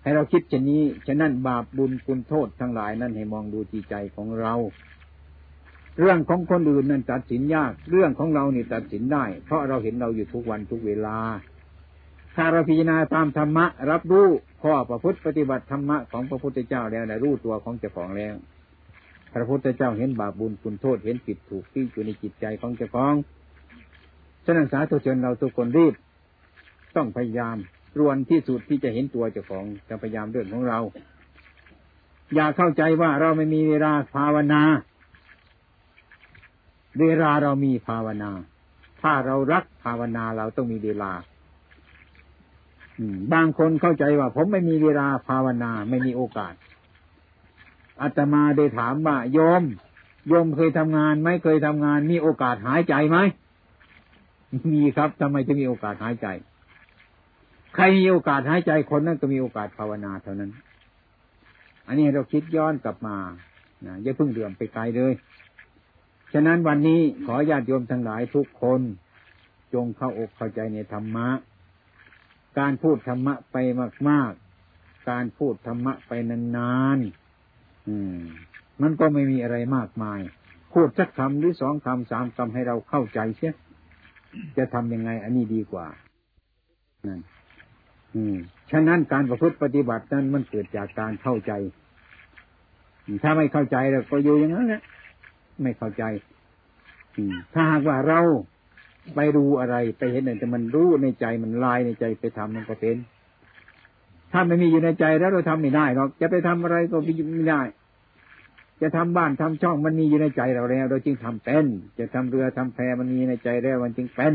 [0.02, 4.54] ให้เราคิดเช่นนี้ฉะนั้นบาปบุญคุณโทษทั้งหลายนั้นให้มองดูจิตใจของเรา
[6.00, 11.18] เรื่องของคนอื่นนั้นตัดสินยาก เรื่องของเรานี่ตัดสินได้ เพราะเราเห็นเราอยู่ทุกวันทุกเวลา
[12.36, 14.28] ถ้าเราพิจารณาตามธรรมะ รับรู้
[14.64, 18.36] ข้อประพฤติปฏิบัติธรรมะของพระพุทธเจ้าแล้วได้รู้ตัวของเจ้าของแล้ว
[19.34, 23.14] พระพุทธเจ้าเห็นบาปบุญคุณโทษเห็นผิดถูกที่อยู่ในจิตใจของเจ้าของ
[24.46, 25.94] ฉะนั้นสาธุชนเราทุกคนรีบ
[26.96, 27.58] ต้องพยายาม
[28.00, 30.80] รวนที่สุดที่จะเห็นตัวเจ้าของจะพยายามเรื่องของเรา
[32.36, 34.62] อย่าเข้าใจว่าเราไม่มีเวลาภาวนา
[37.00, 38.32] เวลาเรามีภาวนา
[39.02, 41.12] ถ้าเรารักภาวนาเราต้องมีเวลา
[43.34, 46.54] บางคนเข้าใจว่าผมไม่มีเวลาภาวนาไม่มีโอกาส
[48.02, 49.64] อาตมาได้ถามว่าโยม
[50.28, 53.18] โยมเคยทำงานไหมเคยทำงานมีโอกาสหายใจไหม
[54.74, 56.28] มีครับทำไมจะมีโอกาสหายใจ
[57.76, 60.52] ใครมีโอกาสหายใจคนนั้นก็มีโอกาสภาวนาเท่านั้น
[61.88, 63.18] อันนี้เราคิดย้อนกลับมา
[63.86, 65.14] นะอย่าเพิ่งเดือมไปไกลเลย
[66.34, 68.82] ฉะนั้นวันนี้ขอญาติโยมทั้งหลายทุกคน
[69.74, 71.30] จงเข้าอกเข้าใจในธรรมะ
[72.60, 73.58] การพูดธรรมะไป
[74.10, 74.32] มาก
[74.70, 76.12] ๆ การพูดธรรมะไป
[76.58, 77.23] นาน ๆ
[78.82, 80.20] มันก็ไม่มีอะไรมากมาย
[80.74, 83.54] พูดสักคำหรือสองคำสามคำให้เราเข้าใจเสีย
[84.58, 85.88] จะทำยังไง อันนี้ดีกว่า
[87.08, 87.22] นั่น
[88.16, 88.36] อืม
[88.72, 91.54] ฉะนั้นการประพฤติปฏิบัตินั้นมันเกิดจากการเข้าใจ
[93.24, 94.82] ถ้าไม่เข้าใจเราก็อยู่อย่างนั้นแหละ
[95.62, 96.04] ไม่เข้าใจ
[97.54, 98.22] ถ้าหากว่าเรา
[99.16, 102.98] ไปรู้อะไรไปเห็นอะไรแต่มันรู้ในใจมันลายในใจไปทำมันก็เป็น
[104.34, 107.62] ถ้าไม่มีอยู่ในใจแล้วเราทำไม่ได้หรอกจะไปทำอะไรก็ไม่ได้
[108.82, 111.66] จะทำบ้านทำช่องมันมีอยู่ในใจเราแล้ว เราจึงทำเป็น
[112.00, 114.34] จะทำเรือทำแพมันมีในใจแล้วมันจึงเป็น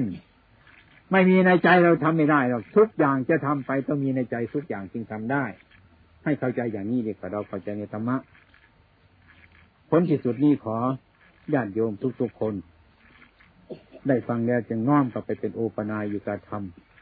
[1.13, 5.45] ไม่มีในใจเราทำไม่ได้หรอกทุกอย่างจะทำไปต้องมีในใจทุกอย่างจึงทำได้
[6.25, 8.17] ให้เข้าใจอย่างนี้เดีกว่าเราเข้าใจในธรรมะ
[9.91, 10.77] ผลที่สุดนี้ขอ
[11.55, 12.55] ญาติโยมทุกๆคน
[14.09, 16.98] ได้ฟังแล้วจึงน้อมกลับไปเป็นโอปนายอยู่การทำ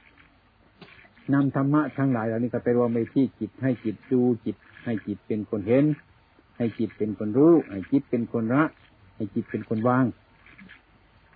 [1.35, 5.85] นำธรรมะทั้งหลายเหล่านี้ก็ไปรวมไปที่จิตให้จิตดูจิต ให้จิตเป็นคนเห็น
[6.57, 8.63] ให้จิตเป็นคนรู้ ให้จิตเป็นคนละ
[9.17, 10.05] ให้จิตเป็นคนวาง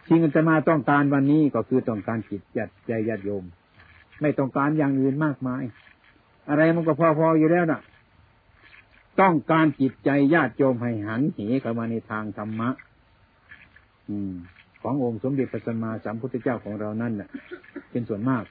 [0.06, 3.44] สิ่งที่จะมาต้องการวันนี้ก็คือต้องการจิตจัดใจญาติโยม
[4.20, 5.62] ไม่ต้องการอย่างอื่นมากมาย
[6.48, 7.80] อะไรมันก็พอๆอยู่แล้วนะ่ะ
[9.20, 12.70] ต้องการจิตใจญาติโยมให้หันเหเข้ามาในทางธรรมะ
[14.08, 14.34] อืม
[14.82, 17.28] ขององค์สมเด็จพระสัมมาสัมพุทธเจ้าของเรานั่นแหละ
[17.90, 18.44] เป็นส่วนมาก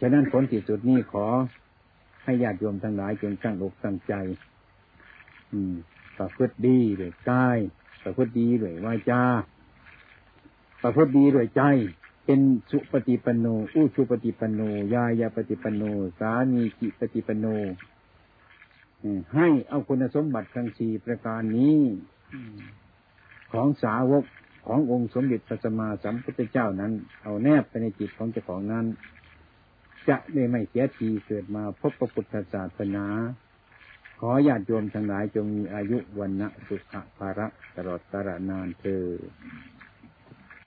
[0.00, 1.26] ฉะนั้นผลที่สุดนี้ขอ
[2.24, 4.14] ให้ญาติโยมทั้งหลายจงตั้งอกตั้งใจ
[5.52, 5.74] อืม
[6.18, 7.58] ประพฤติดีด้วยกาย
[8.02, 9.22] ประพฤติดีด้วยวาจา
[10.82, 11.62] ประพฤติดีด้วยใจ
[12.24, 14.60] เป็นสุปฏิปันโนอุชุปฏิปันโน
[14.94, 15.82] ยายาปฏิปันโน
[16.18, 17.46] สามีกิปฏิปันโน
[19.34, 21.80] ให้เอาคุณสมบัติทั้งสี่ประการนี้
[23.52, 24.24] ของสาวก
[24.66, 28.86] ขององค์สมเด็จพระสัมมาสัมพุทธเจ้านั้น เอาแนบไปในจิตของเจ้าของนั้น
[30.08, 33.06] จะได้ไม่เสียทีเกิดมาพบพระพุทธศาสนา
[34.20, 37.46] ขอญาติโยมทั้งหลายจงมีอายุวันนะสุขภาระ
[37.76, 39.04] ตลอดกาลนานเธอ